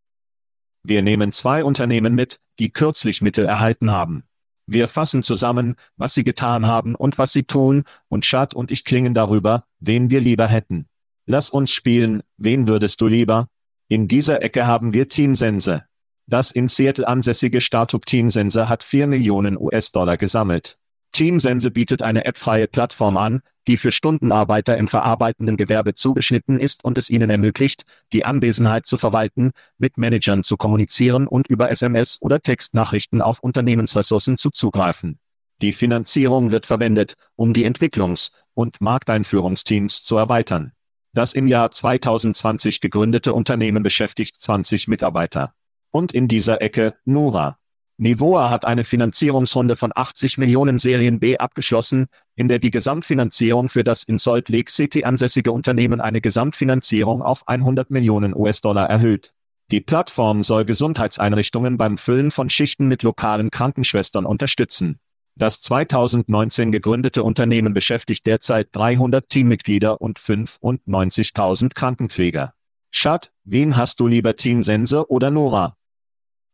[0.83, 4.23] Wir nehmen zwei Unternehmen mit, die kürzlich Mittel erhalten haben.
[4.67, 8.83] Wir fassen zusammen, was sie getan haben und was sie tun, und Schad und ich
[8.83, 10.87] klingen darüber, wen wir lieber hätten.
[11.27, 13.47] Lass uns spielen, wen würdest du lieber?
[13.87, 15.83] In dieser Ecke haben wir Team Sense.
[16.27, 20.77] Das in Seattle ansässige Startup Team Sense hat 4 Millionen US-Dollar gesammelt.
[21.15, 26.97] Teamsense bietet eine appfreie Plattform an, die für Stundenarbeiter im verarbeitenden Gewerbe zugeschnitten ist und
[26.97, 32.41] es ihnen ermöglicht, die Anwesenheit zu verwalten, mit Managern zu kommunizieren und über SMS oder
[32.41, 35.17] Textnachrichten auf Unternehmensressourcen zuzugreifen.
[35.61, 40.73] Die Finanzierung wird verwendet, um die Entwicklungs- und Markteinführungsteams zu erweitern.
[41.15, 45.53] Das im Jahr 2020 gegründete Unternehmen beschäftigt 20 Mitarbeiter.
[45.89, 47.57] Und in dieser Ecke, Nura.
[47.95, 53.85] Nivoa hat eine Finanzierungsrunde von 80 Millionen Serien B abgeschlossen, in der die Gesamtfinanzierung für
[53.85, 59.31] das in Salt Lake City ansässige Unternehmen eine Gesamtfinanzierung auf 100 Millionen US-Dollar erhöht.
[59.71, 64.99] Die Plattform soll Gesundheitseinrichtungen beim Füllen von Schichten mit lokalen Krankenschwestern unterstützen.
[65.37, 72.53] Das 2019 gegründete Unternehmen beschäftigt derzeit 300 Teammitglieder und 95.000 Krankenpfleger.
[72.89, 75.75] Schad, wen hast du lieber Team Sense oder Nora?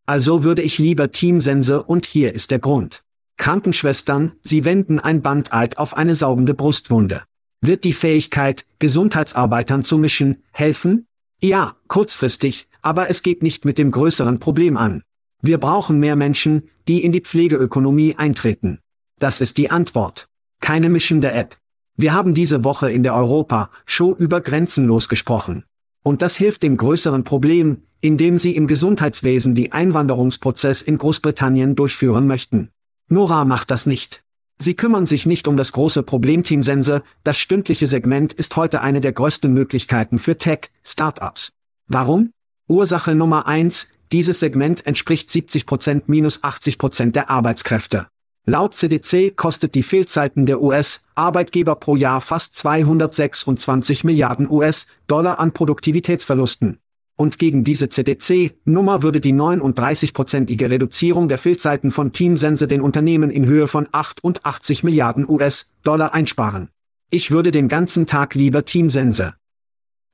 [0.08, 3.04] Also würde ich lieber Teamsense und hier ist der Grund.
[3.38, 7.24] Krankenschwestern, sie wenden ein Bandeid auf eine saugende Brustwunde.
[7.62, 11.06] Wird die Fähigkeit, Gesundheitsarbeitern zu mischen, helfen?
[11.40, 15.04] Ja, kurzfristig, aber es geht nicht mit dem größeren Problem an.
[15.42, 18.80] Wir brauchen mehr Menschen, die in die Pflegeökonomie eintreten.
[19.20, 20.28] Das ist die Antwort.
[20.60, 21.58] Keine mischende App.
[21.98, 25.64] Wir haben diese Woche in der Europa-Show über Grenzenlos gesprochen.
[26.04, 32.28] Und das hilft dem größeren Problem, indem sie im Gesundheitswesen die Einwanderungsprozess in Großbritannien durchführen
[32.28, 32.70] möchten.
[33.08, 34.24] Nora macht das nicht.
[34.58, 39.02] Sie kümmern sich nicht um das große Problemteam Sense, das stündliche Segment ist heute eine
[39.02, 41.52] der größten Möglichkeiten für Tech-Startups.
[41.88, 42.32] Warum?
[42.68, 48.08] Ursache Nummer eins: dieses Segment entspricht 70% minus 80% der Arbeitskräfte.
[48.46, 56.80] Laut CDC kostet die Fehlzeiten der US-Arbeitgeber pro Jahr fast 226 Milliarden US-Dollar an Produktivitätsverlusten.
[57.16, 63.46] Und gegen diese CDC-Nummer würde die 39-prozentige Reduzierung der Fehlzeiten von Teamsense den Unternehmen in
[63.46, 66.70] Höhe von 88 Milliarden US-Dollar einsparen.
[67.12, 69.36] Ich würde den ganzen Tag lieber Teamsense.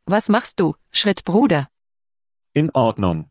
[0.06, 1.70] Was machst du, Schrittbruder?
[2.54, 3.30] In Ordnung.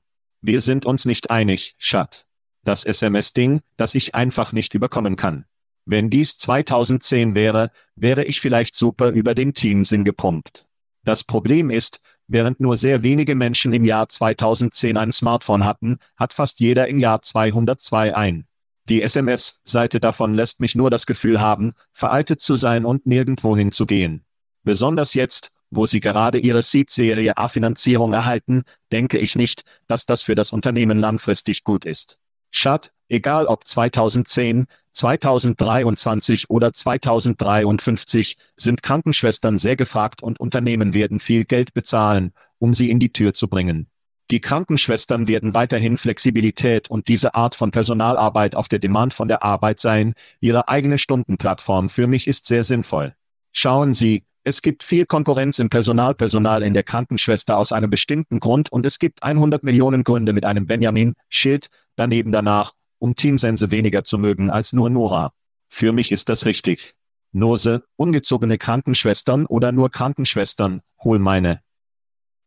[0.49, 2.25] Wir sind uns nicht einig, Schat.
[2.63, 5.45] Das SMS-Ding, das ich einfach nicht überkommen kann.
[5.87, 10.69] Wenn dies 2010 wäre, wäre ich vielleicht super über den Teamsinn gepumpt.
[11.03, 16.33] Das Problem ist, Während nur sehr wenige Menschen im Jahr 2010 ein Smartphone hatten, hat
[16.33, 18.49] fast jeder im Jahr 202 ein.
[18.89, 23.87] Die SMS-Seite davon lässt mich nur das Gefühl haben, veraltet zu sein und nirgendwohin zu
[23.87, 24.25] gehen.
[24.65, 28.63] Besonders jetzt, wo sie gerade ihre Seed-Serie A-Finanzierung erhalten,
[28.93, 32.19] denke ich nicht, dass das für das Unternehmen langfristig gut ist.
[32.51, 41.45] Schad, egal ob 2010, 2023 oder 2053 sind Krankenschwestern sehr gefragt und Unternehmen werden viel
[41.45, 43.89] Geld bezahlen, um sie in die Tür zu bringen.
[44.31, 49.45] Die Krankenschwestern werden weiterhin Flexibilität und diese Art von Personalarbeit auf der Demand von der
[49.45, 50.15] Arbeit sein.
[50.41, 53.15] Ihre eigene Stundenplattform für mich ist sehr sinnvoll.
[53.53, 58.71] Schauen Sie, es gibt viel Konkurrenz im Personalpersonal in der Krankenschwester aus einem bestimmten Grund
[58.71, 61.67] und es gibt 100 Millionen Gründe mit einem Benjamin Schild
[61.97, 65.33] daneben danach um Teamsense weniger zu mögen als nur Nora.
[65.69, 66.95] Für mich ist das richtig.
[67.33, 71.61] Nose, ungezogene Krankenschwestern oder nur Krankenschwestern, hol meine.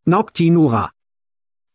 [0.06, 0.92] Nopti Nora.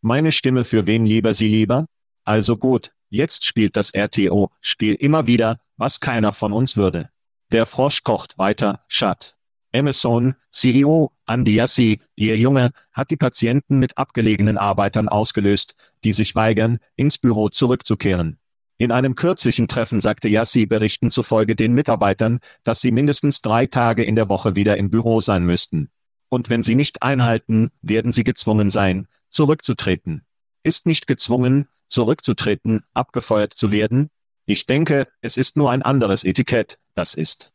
[0.01, 1.85] Meine Stimme für wen lieber sie lieber?
[2.23, 7.11] Also gut, jetzt spielt das RTO, Spiel immer wieder, was keiner von uns würde.
[7.51, 9.35] Der Frosch kocht weiter, Schat.
[9.75, 16.33] Amazon, CEO, Andy Yassi, ihr Junge, hat die Patienten mit abgelegenen Arbeitern ausgelöst, die sich
[16.33, 18.39] weigern, ins Büro zurückzukehren.
[18.77, 24.03] In einem kürzlichen Treffen sagte Yassi Berichten zufolge den Mitarbeitern, dass sie mindestens drei Tage
[24.03, 25.89] in der Woche wieder im Büro sein müssten.
[26.29, 30.25] Und wenn sie nicht einhalten, werden sie gezwungen sein, zurückzutreten.
[30.63, 34.09] Ist nicht gezwungen, zurückzutreten, abgefeuert zu werden?
[34.45, 37.54] Ich denke, es ist nur ein anderes Etikett, das ist.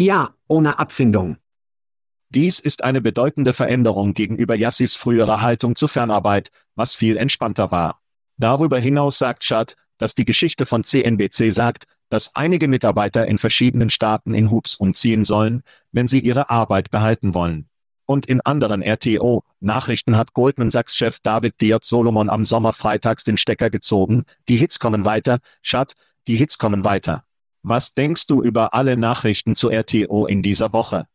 [0.00, 1.36] Ja, ohne Abfindung.
[2.30, 8.00] Dies ist eine bedeutende Veränderung gegenüber Yassis früherer Haltung zur Fernarbeit, was viel entspannter war.
[8.38, 13.90] Darüber hinaus sagt Chad, dass die Geschichte von CNBC sagt, dass einige Mitarbeiter in verschiedenen
[13.90, 17.68] Staaten in Hubs umziehen sollen, wenn sie ihre Arbeit behalten wollen.
[18.06, 23.68] Und in anderen RTO-Nachrichten hat Goldman Sachs-Chef David Diot Solomon am Sommer freitags den Stecker
[23.68, 24.24] gezogen.
[24.48, 25.92] Die Hits kommen weiter, Schat,
[26.26, 27.26] die Hits kommen weiter.
[27.62, 31.06] Was denkst du über alle Nachrichten zu RTO in dieser Woche?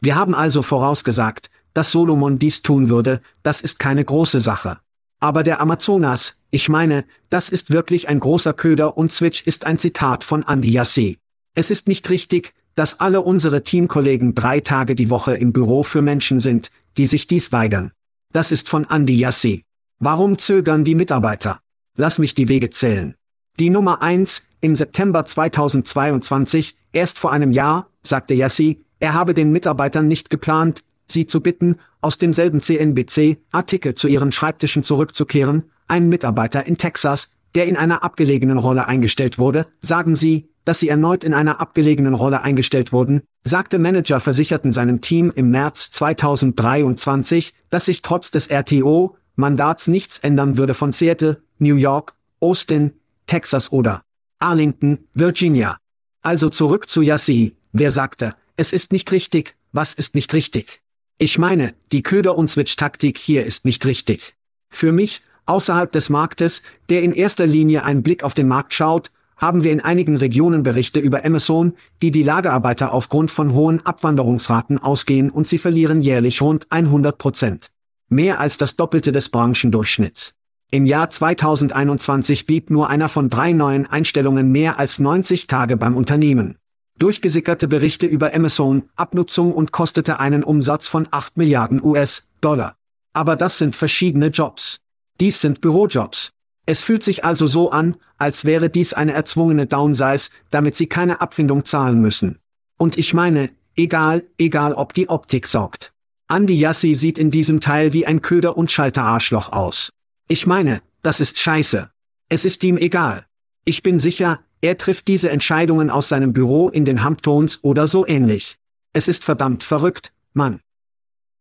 [0.00, 4.78] Wir haben also vorausgesagt, dass Solomon dies tun würde, das ist keine große Sache.
[5.20, 9.78] Aber der Amazonas, ich meine, das ist wirklich ein großer Köder und Switch ist ein
[9.78, 11.18] Zitat von Andy Yassé.
[11.54, 16.00] Es ist nicht richtig, dass alle unsere Teamkollegen drei Tage die Woche im Büro für
[16.00, 17.92] Menschen sind, die sich dies weigern.
[18.32, 19.64] Das ist von Andy Yassé.
[19.98, 21.60] Warum zögern die Mitarbeiter?
[21.96, 23.14] Lass mich die Wege zählen.
[23.60, 29.52] Die Nummer eins im September 2022, erst vor einem Jahr, sagte Yassi, er habe den
[29.52, 36.66] Mitarbeitern nicht geplant, sie zu bitten, aus demselben CNBC-Artikel zu ihren Schreibtischen zurückzukehren, ein Mitarbeiter
[36.66, 41.34] in Texas, der in einer abgelegenen Rolle eingestellt wurde, sagen Sie, dass Sie erneut in
[41.34, 48.00] einer abgelegenen Rolle eingestellt wurden, sagte Manager versicherten seinem Team im März 2023, dass sich
[48.00, 52.92] trotz des RTO-Mandats nichts ändern würde von Seattle, New York, Austin,
[53.30, 54.02] Texas oder
[54.40, 55.78] Arlington, Virginia.
[56.20, 60.80] Also zurück zu Yassi, wer sagte, es ist nicht richtig, was ist nicht richtig?
[61.16, 64.34] Ich meine, die Köder- und Switch-Taktik hier ist nicht richtig.
[64.68, 69.12] Für mich, außerhalb des Marktes, der in erster Linie einen Blick auf den Markt schaut,
[69.36, 74.80] haben wir in einigen Regionen Berichte über Amazon, die die Lagerarbeiter aufgrund von hohen Abwanderungsraten
[74.80, 77.70] ausgehen und sie verlieren jährlich rund 100 Prozent.
[78.08, 80.34] Mehr als das Doppelte des Branchendurchschnitts.
[80.72, 85.96] Im Jahr 2021 blieb nur einer von drei neuen Einstellungen mehr als 90 Tage beim
[85.96, 86.58] Unternehmen.
[86.96, 92.76] Durchgesickerte Berichte über Amazon, Abnutzung und kostete einen Umsatz von 8 Milliarden US-Dollar.
[93.12, 94.78] Aber das sind verschiedene Jobs.
[95.18, 96.30] Dies sind Bürojobs.
[96.66, 101.20] Es fühlt sich also so an, als wäre dies eine erzwungene Downsize, damit sie keine
[101.20, 102.38] Abfindung zahlen müssen.
[102.76, 105.92] Und ich meine, egal, egal ob die Optik saugt.
[106.28, 109.90] Andy Yassi sieht in diesem Teil wie ein Köder- und Schalterarschloch aus.
[110.30, 111.90] Ich meine, das ist scheiße.
[112.28, 113.26] Es ist ihm egal.
[113.64, 118.06] Ich bin sicher, er trifft diese Entscheidungen aus seinem Büro in den Hamptons oder so
[118.06, 118.56] ähnlich.
[118.92, 120.60] Es ist verdammt verrückt, Mann.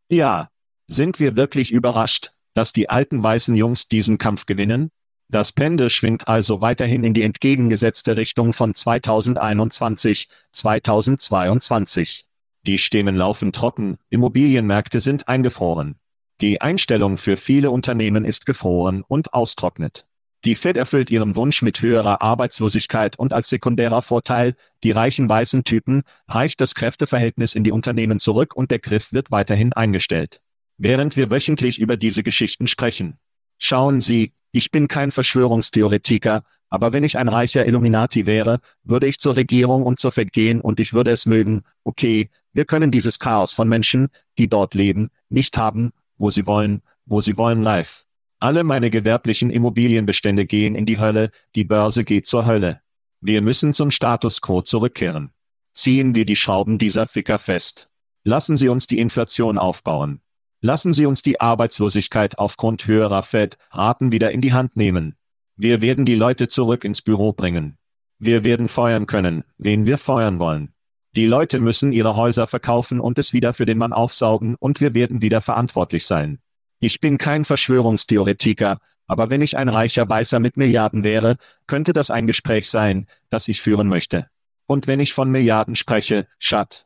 [0.09, 0.49] Ja.
[0.87, 4.89] Sind wir wirklich überrascht, dass die alten weißen Jungs diesen Kampf gewinnen?
[5.27, 12.25] Das Pendel schwingt also weiterhin in die entgegengesetzte Richtung von 2021, 2022.
[12.65, 15.98] Die Stimmen laufen trocken, Immobilienmärkte sind eingefroren.
[16.41, 20.05] Die Einstellung für viele Unternehmen ist gefroren und austrocknet.
[20.45, 25.65] Die Fed erfüllt ihren Wunsch mit höherer Arbeitslosigkeit und als sekundärer Vorteil, die reichen weißen
[25.65, 30.39] Typen, reicht das Kräfteverhältnis in die Unternehmen zurück und der Griff wird weiterhin eingestellt.
[30.77, 33.19] Während wir wöchentlich über diese Geschichten sprechen.
[33.57, 39.19] Schauen Sie, ich bin kein Verschwörungstheoretiker, aber wenn ich ein reicher Illuminati wäre, würde ich
[39.19, 43.19] zur Regierung und zur Fed gehen und ich würde es mögen, okay, wir können dieses
[43.19, 48.05] Chaos von Menschen, die dort leben, nicht haben, wo sie wollen, wo sie wollen live.
[48.39, 52.81] Alle meine gewerblichen Immobilienbestände gehen in die Hölle, die Börse geht zur Hölle.
[53.19, 55.31] Wir müssen zum Status quo zurückkehren.
[55.73, 57.89] Ziehen wir die Schrauben dieser Ficker fest.
[58.23, 60.21] Lassen Sie uns die Inflation aufbauen.
[60.61, 65.15] Lassen Sie uns die Arbeitslosigkeit aufgrund höherer Fed-Raten wieder in die Hand nehmen.
[65.55, 67.77] Wir werden die Leute zurück ins Büro bringen.
[68.19, 70.73] Wir werden feuern können, wen wir feuern wollen.
[71.15, 74.93] Die Leute müssen ihre Häuser verkaufen und es wieder für den Mann aufsaugen und wir
[74.93, 76.39] werden wieder verantwortlich sein.
[76.79, 82.11] Ich bin kein Verschwörungstheoretiker, aber wenn ich ein reicher Weißer mit Milliarden wäre, könnte das
[82.11, 84.27] ein Gespräch sein, das ich führen möchte.
[84.67, 86.85] Und wenn ich von Milliarden spreche, Schat.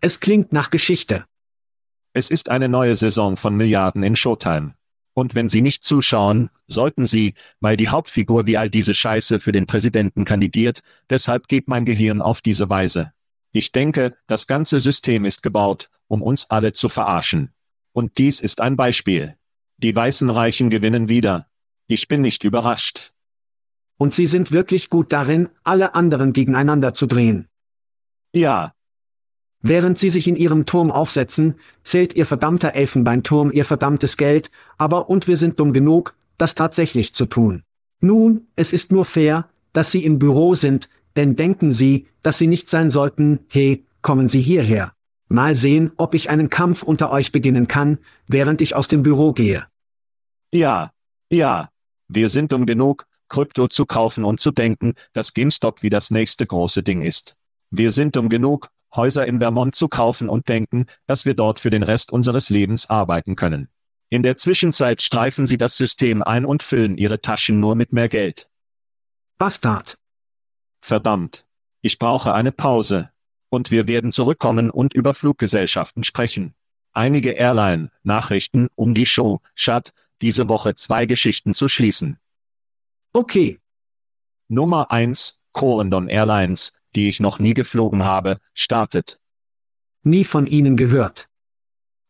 [0.00, 1.26] Es klingt nach Geschichte.
[2.14, 4.74] Es ist eine neue Saison von Milliarden in Showtime.
[5.12, 9.52] Und wenn Sie nicht zuschauen, sollten Sie, weil die Hauptfigur wie all diese Scheiße für
[9.52, 10.80] den Präsidenten kandidiert,
[11.10, 13.12] deshalb geht mein Gehirn auf diese Weise.
[13.56, 17.54] Ich denke, das ganze System ist gebaut, um uns alle zu verarschen.
[17.94, 19.34] Und dies ist ein Beispiel.
[19.78, 21.48] Die weißen Reichen gewinnen wieder.
[21.86, 23.14] Ich bin nicht überrascht.
[23.96, 27.48] Und sie sind wirklich gut darin, alle anderen gegeneinander zu drehen.
[28.34, 28.74] Ja.
[29.62, 35.08] Während sie sich in ihrem Turm aufsetzen, zählt ihr verdammter Elfenbeinturm ihr verdammtes Geld, aber
[35.08, 37.62] und wir sind dumm genug, das tatsächlich zu tun.
[38.00, 42.46] Nun, es ist nur fair, dass sie im Büro sind, denn denken Sie, dass Sie
[42.46, 44.92] nicht sein sollten, hey, kommen Sie hierher.
[45.28, 47.98] Mal sehen, ob ich einen Kampf unter euch beginnen kann,
[48.28, 49.66] während ich aus dem Büro gehe.
[50.52, 50.92] Ja,
[51.30, 51.70] ja.
[52.08, 56.46] Wir sind dumm genug, Krypto zu kaufen und zu denken, dass GameStop wie das nächste
[56.46, 57.34] große Ding ist.
[57.70, 61.70] Wir sind dumm genug, Häuser in Vermont zu kaufen und denken, dass wir dort für
[61.70, 63.68] den Rest unseres Lebens arbeiten können.
[64.08, 68.08] In der Zwischenzeit streifen sie das System ein und füllen ihre Taschen nur mit mehr
[68.08, 68.48] Geld.
[69.36, 69.98] Bastard.
[70.80, 71.46] Verdammt.
[71.82, 73.10] Ich brauche eine Pause.
[73.48, 76.54] Und wir werden zurückkommen und über Fluggesellschaften sprechen.
[76.92, 82.18] Einige Airline-Nachrichten um die Show, Schad, diese Woche zwei Geschichten zu schließen.
[83.12, 83.60] Okay.
[84.48, 89.20] Nummer eins, Corendon Airlines, die ich noch nie geflogen habe, startet.
[90.02, 91.28] Nie von Ihnen gehört.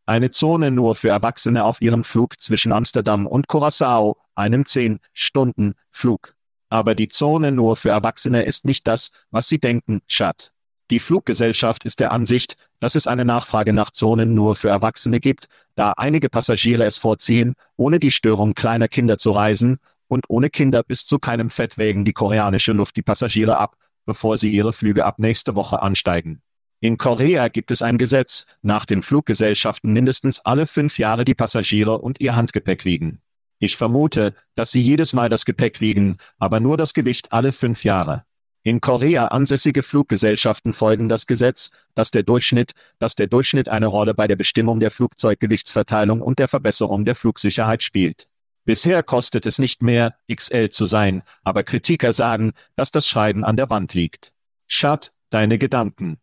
[0.04, 6.35] Eine Zone nur für Erwachsene auf ihrem Flug zwischen Amsterdam und Curaçao, einem 10-Stunden-Flug.
[6.68, 10.52] Aber die Zone nur für Erwachsene ist nicht das, was sie denken, Schat.
[10.90, 15.48] Die Fluggesellschaft ist der Ansicht, dass es eine Nachfrage nach Zonen nur für Erwachsene gibt,
[15.74, 20.84] da einige Passagiere es vorziehen, ohne die Störung kleiner Kinder zu reisen, und ohne Kinder
[20.84, 25.04] bis zu keinem Fett wägen die koreanische Luft die Passagiere ab, bevor sie ihre Flüge
[25.04, 26.42] ab nächste Woche ansteigen.
[26.80, 31.98] In Korea gibt es ein Gesetz, nach dem Fluggesellschaften mindestens alle fünf Jahre die Passagiere
[31.98, 33.20] und ihr Handgepäck wiegen.
[33.58, 37.84] Ich vermute, dass sie jedes Mal das Gepäck wiegen, aber nur das Gewicht alle fünf
[37.84, 38.24] Jahre.
[38.62, 44.12] In Korea ansässige Fluggesellschaften folgen das Gesetz, dass der Durchschnitt, dass der Durchschnitt eine Rolle
[44.12, 48.28] bei der Bestimmung der Flugzeuggewichtsverteilung und der Verbesserung der Flugsicherheit spielt.
[48.64, 53.56] Bisher kostet es nicht mehr, XL zu sein, aber Kritiker sagen, dass das Schreiben an
[53.56, 54.32] der Wand liegt.
[54.66, 56.18] Schad, deine Gedanken.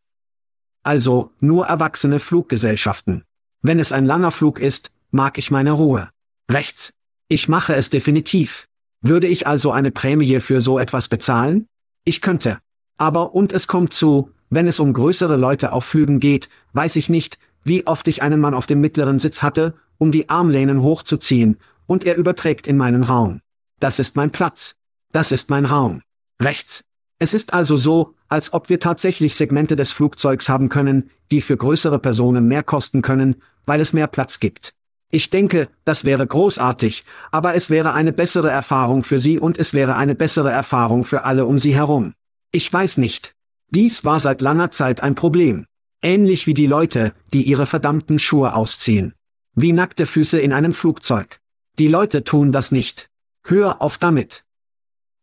[0.83, 3.23] Also, nur erwachsene Fluggesellschaften.
[3.61, 6.09] Wenn es ein langer Flug ist, mag ich meine Ruhe.
[6.51, 6.91] Rechts.
[7.27, 8.67] Ich mache es definitiv.
[9.01, 11.67] Würde ich also eine Prämie für so etwas bezahlen?
[12.05, 12.59] Ich könnte.
[12.97, 17.09] Aber und es kommt zu, wenn es um größere Leute auf Flügen geht, weiß ich
[17.09, 21.57] nicht, wie oft ich einen Mann auf dem mittleren Sitz hatte, um die Armlehnen hochzuziehen,
[21.85, 23.41] und er überträgt in meinen Raum.
[23.79, 24.75] Das ist mein Platz.
[25.11, 26.01] Das ist mein Raum.
[26.41, 26.83] Rechts.
[27.19, 31.57] Es ist also so, als ob wir tatsächlich Segmente des Flugzeugs haben können, die für
[31.57, 34.73] größere Personen mehr kosten können, weil es mehr Platz gibt.
[35.13, 39.75] Ich denke, das wäre großartig, aber es wäre eine bessere Erfahrung für Sie und es
[39.75, 42.15] wäre eine bessere Erfahrung für alle um Sie herum.
[42.51, 43.35] Ich weiß nicht.
[43.69, 45.67] Dies war seit langer Zeit ein Problem.
[46.01, 49.13] Ähnlich wie die Leute, die ihre verdammten Schuhe ausziehen.
[49.53, 51.39] Wie nackte Füße in einem Flugzeug.
[51.77, 53.11] Die Leute tun das nicht.
[53.43, 54.43] Hör auf damit.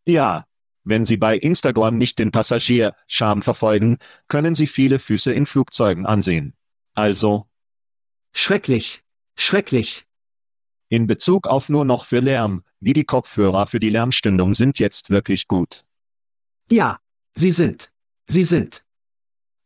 [0.07, 0.45] Ja.
[0.85, 3.97] Wenn Sie bei Instagram nicht den Passagier Scham verfolgen,
[4.29, 6.53] können Sie viele Füße in Flugzeugen ansehen.
[6.93, 7.49] Also.
[8.31, 9.03] Schrecklich.
[9.41, 10.05] Schrecklich.
[10.87, 15.09] In Bezug auf nur noch für Lärm, wie die Kopfhörer für die Lärmstündung sind jetzt
[15.09, 15.83] wirklich gut.
[16.69, 16.99] Ja,
[17.33, 17.91] sie sind.
[18.27, 18.85] Sie sind.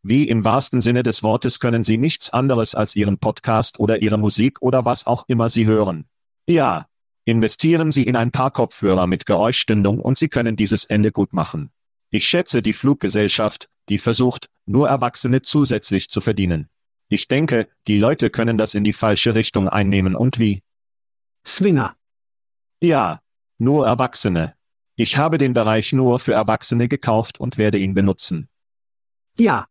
[0.02, 4.18] Wie im wahrsten Sinne des Wortes können Sie nichts anderes als Ihren Podcast oder Ihre
[4.18, 6.06] Musik oder was auch immer Sie hören.
[6.48, 6.88] Ja.
[7.26, 11.70] Investieren Sie in ein paar Kopfhörer mit Geräuschstündung und Sie können dieses Ende gut machen.
[12.12, 16.70] Ich schätze die Fluggesellschaft, die versucht, nur Erwachsene zusätzlich zu verdienen.
[17.08, 20.64] Ich denke, die Leute können das in die falsche Richtung einnehmen und wie?
[21.46, 21.96] Swinger.
[22.82, 23.22] Ja.
[23.58, 24.56] Nur Erwachsene.
[24.98, 28.50] Ich habe den Bereich nur für Erwachsene gekauft und werde ihn benutzen.
[29.38, 29.68] Ja.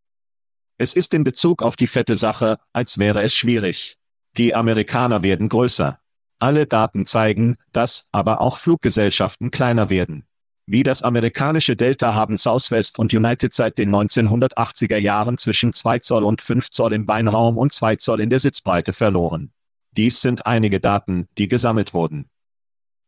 [0.78, 3.98] Es ist in Bezug auf die fette Sache, als wäre es schwierig.
[4.36, 6.00] Die Amerikaner werden größer.
[6.38, 10.26] Alle Daten zeigen, dass aber auch Fluggesellschaften kleiner werden.
[10.66, 16.24] Wie das amerikanische Delta haben Southwest und United seit den 1980er Jahren zwischen 2 Zoll
[16.24, 19.52] und 5 Zoll im Beinraum und 2 Zoll in der Sitzbreite verloren.
[19.92, 22.30] Dies sind einige Daten, die gesammelt wurden.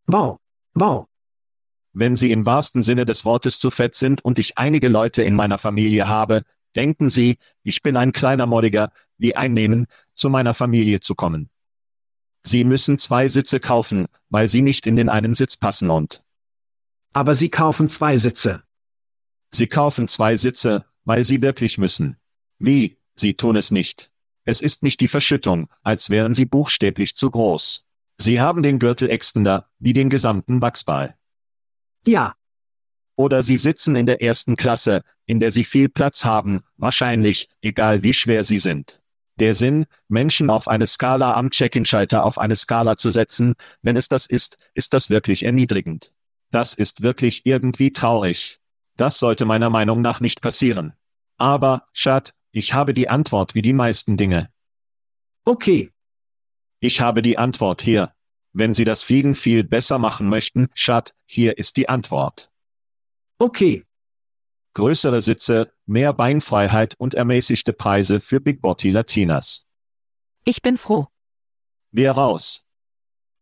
[0.07, 0.39] Wow.
[0.75, 1.07] Wow.
[1.95, 5.35] Wenn Sie im wahrsten Sinne des Wortes zu fett sind und ich einige Leute in
[5.35, 6.43] meiner Familie habe,
[6.77, 11.49] denken Sie, ich bin ein kleiner Molliger, wie einnehmen, zu meiner Familie zu kommen.
[12.43, 16.23] Sie müssen zwei Sitze kaufen, weil sie nicht in den einen Sitz passen und.
[17.17, 18.63] Aber Sie kaufen zwei Sitze.
[19.51, 22.19] Sie kaufen zwei Sitze, weil Sie wirklich müssen.
[22.59, 22.99] Wie?
[23.15, 24.11] Sie tun es nicht.
[24.45, 27.87] Es ist nicht die Verschüttung, als wären Sie buchstäblich zu groß.
[28.19, 31.17] Sie haben den Gürtel extender, wie den gesamten Wachsball.
[32.07, 32.35] Ja.
[33.15, 38.03] Oder Sie sitzen in der ersten Klasse, in der Sie viel Platz haben, wahrscheinlich, egal
[38.03, 39.01] wie schwer Sie sind.
[39.37, 44.09] Der Sinn, Menschen auf eine Skala am Check-in-Schalter auf eine Skala zu setzen, wenn es
[44.09, 46.13] das ist, ist das wirklich erniedrigend.
[46.51, 48.61] Das ist wirklich irgendwie traurig.
[48.97, 50.95] Das sollte meiner Meinung nach nicht passieren.
[51.37, 54.51] Aber, Schat, ich habe die Antwort wie die meisten Dinge.
[55.45, 55.93] Okay.
[56.81, 58.13] Ich habe die Antwort hier.
[58.53, 62.51] Wenn Sie das Fliegen viel besser machen möchten, Schat, hier ist die Antwort.
[63.39, 63.85] Okay.
[64.73, 69.67] Größere Sitze, mehr Beinfreiheit und ermäßigte Preise für Big Body Latinas.
[70.45, 71.07] Ich bin froh.
[71.91, 72.65] Wir raus.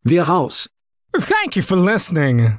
[0.02, 0.70] Wir raus.
[1.12, 2.58] Thank you for listening